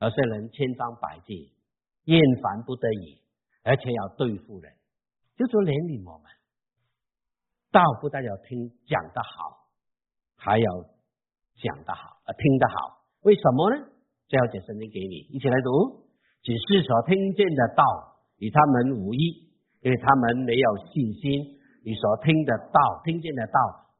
[0.00, 1.54] 有些人千方百计，
[2.04, 3.22] 厌烦不得已，
[3.62, 4.72] 而且要对付人，
[5.36, 6.30] 就说怜悯我们。
[7.70, 9.68] 道不但要听讲得好，
[10.36, 10.66] 还要
[11.62, 13.04] 讲得好，呃，听得好。
[13.22, 13.86] 为什么呢？
[14.28, 15.99] 最后解圣经给你，一起来读。
[16.42, 17.84] 只是所听见的道
[18.38, 19.50] 与他们无异，
[19.82, 21.58] 因为他们没有信心。
[21.82, 23.52] 你所听的道、听见的道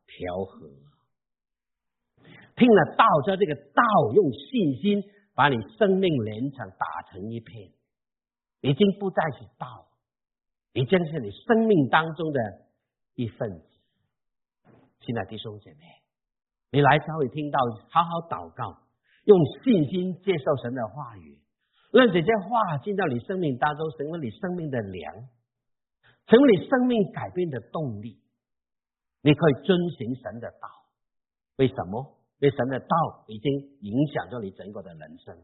[0.07, 0.69] 调和，
[2.55, 3.83] 听了道，叫这个道
[4.15, 5.03] 用信心
[5.35, 7.71] 把你生命连成打成一片，
[8.61, 9.89] 已经不再是道，
[10.75, 12.41] 已经是你生命当中的
[13.15, 13.67] 一份子。
[15.01, 15.79] 亲爱的弟兄姐妹，
[16.71, 18.79] 你来教会听到，好好祷告，
[19.25, 21.40] 用信心接受神的话语。
[21.93, 25.29] 让这些话进到你生命当中，成为你生命的粮，
[26.27, 28.21] 成为你生命改变的动力。
[29.23, 30.69] 你可以遵循神的道，
[31.57, 32.17] 为什么？
[32.39, 35.37] 因为神的道已经影响着你整个的人生，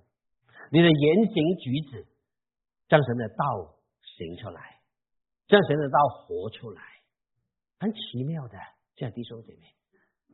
[0.73, 2.07] 你的言行举止
[2.89, 4.81] 将神的道行出来，
[5.47, 6.81] 将神的道活出来，
[7.79, 8.57] 很奇妙的。
[8.95, 9.61] 这样弟兄姐妹，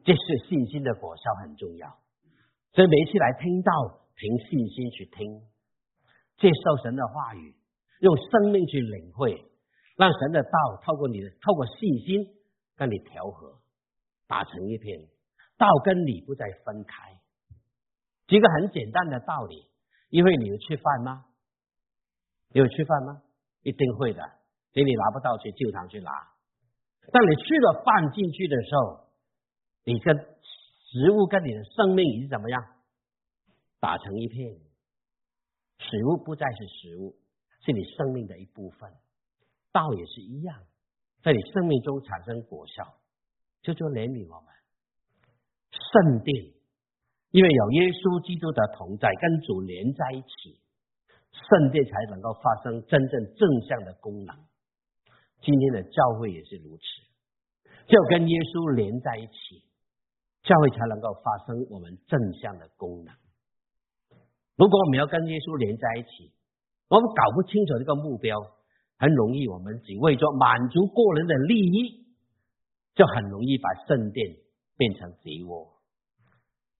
[0.04, 1.98] 这是信心的果效，很重要。
[2.74, 3.72] 所以每一次来听到，
[4.14, 5.42] 凭信心去听。
[6.42, 7.54] 接受神的话语，
[8.00, 9.46] 用生命去领会，
[9.96, 12.26] 让神的道透过你的，透过信心
[12.74, 13.60] 跟你调和，
[14.26, 15.06] 打成一片，
[15.56, 17.12] 道跟你不再分开。
[18.26, 19.68] 一个很简单的道理，
[20.10, 21.26] 因为你有吃饭吗？
[22.50, 23.22] 你有吃饭吗？
[23.62, 24.20] 一定会的，
[24.72, 26.10] 所以你拿不到去教堂去拿。
[27.12, 29.06] 当你吃了饭进去的时候，
[29.84, 32.64] 你跟食物跟你的生命已经怎么样？
[33.78, 34.56] 打成一片。
[35.78, 37.16] 食物不再是食物，
[37.60, 38.90] 是你生命的一部分。
[39.72, 40.62] 道也是一样，
[41.22, 42.94] 在你生命中产生果效，
[43.62, 44.52] 就就怜悯我们。
[45.72, 46.52] 圣殿，
[47.30, 50.60] 因为有耶稣基督的同在，跟主连在一起，
[51.32, 54.36] 圣殿才能够发生真正正向的功能。
[55.40, 56.82] 今天的教会也是如此，
[57.88, 59.64] 就跟耶稣连在一起，
[60.42, 63.14] 教会才能够发生我们正向的功能。
[64.56, 66.32] 如果我们要跟耶稣连在一起，
[66.88, 68.36] 我们搞不清楚这个目标，
[68.98, 72.04] 很容易我们只为着满足个人的利益，
[72.94, 74.36] 就很容易把圣殿
[74.76, 75.72] 变成贼窝。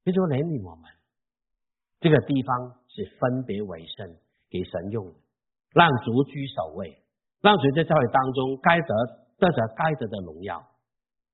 [0.04, 0.84] 耶稣怜悯我们，
[2.00, 4.04] 这个地方是分别为圣
[4.50, 5.14] 给神用，
[5.72, 7.00] 让主居首位，
[7.40, 8.90] 让主在教会当中该得
[9.40, 10.60] 得着该得的荣耀，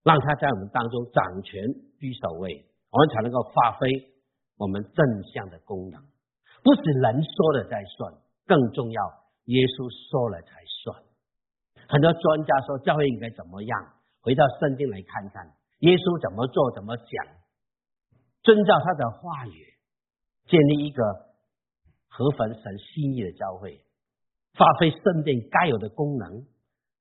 [0.05, 1.61] 让他在我们当中掌权
[1.99, 3.91] 居首位，我们才能够发挥
[4.57, 5.03] 我们正
[5.35, 6.01] 向的功能。
[6.69, 8.13] 不是人说了再算，
[8.45, 9.01] 更重要，
[9.49, 11.01] 耶稣说了才算。
[11.89, 13.73] 很多专家说教会应该怎么样，
[14.21, 17.25] 回到圣经来看看，耶稣怎么做怎么讲，
[18.45, 19.65] 遵照他的话语，
[20.45, 21.01] 建立一个
[22.13, 23.81] 合神心意的教会，
[24.53, 26.45] 发挥圣殿该有的功能，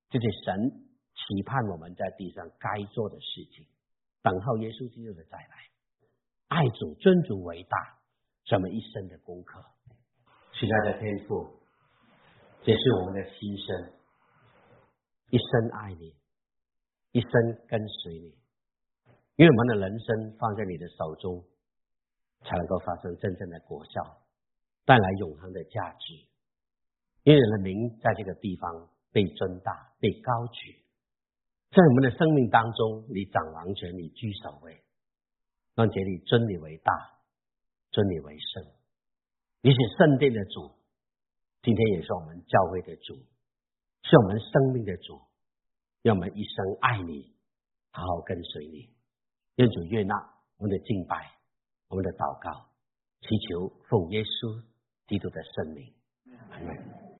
[0.07, 3.67] 这是神期盼我们在地上该做的事情。
[4.23, 5.55] 等候耶稣基督的再来，
[6.47, 7.96] 爱主尊主为大。
[8.47, 9.59] 这么一生的功课，
[10.53, 11.59] 亲爱的天父，
[12.63, 13.91] 这是我们的心声，
[15.29, 16.15] 一生爱你，
[17.11, 17.29] 一生
[17.67, 18.33] 跟随你，
[19.35, 21.43] 因为我们的人生放在你的手中，
[22.45, 24.21] 才能够发生真正的果效，
[24.85, 26.13] 带来永恒的价值。
[27.23, 30.71] 因为你的名在这个地方被尊大、被高举，
[31.71, 34.81] 在我们的生命当中，你掌王权，你居首位，
[35.75, 37.16] 让这里尊你为大。
[37.97, 38.63] 尊你为圣，
[39.61, 40.69] 你是圣殿的主，
[41.63, 43.15] 今天也是我们教会的主，
[44.03, 45.19] 是我们生命的主，
[46.03, 47.33] 让我们一生爱你，
[47.89, 48.93] 好好跟随你。
[49.55, 50.13] 愿主悦纳
[50.57, 51.31] 我们的敬拜，
[51.87, 52.69] 我们的祷告，
[53.21, 54.63] 祈求奉耶稣
[55.07, 55.91] 基督的圣名，
[56.51, 57.06] 阿门。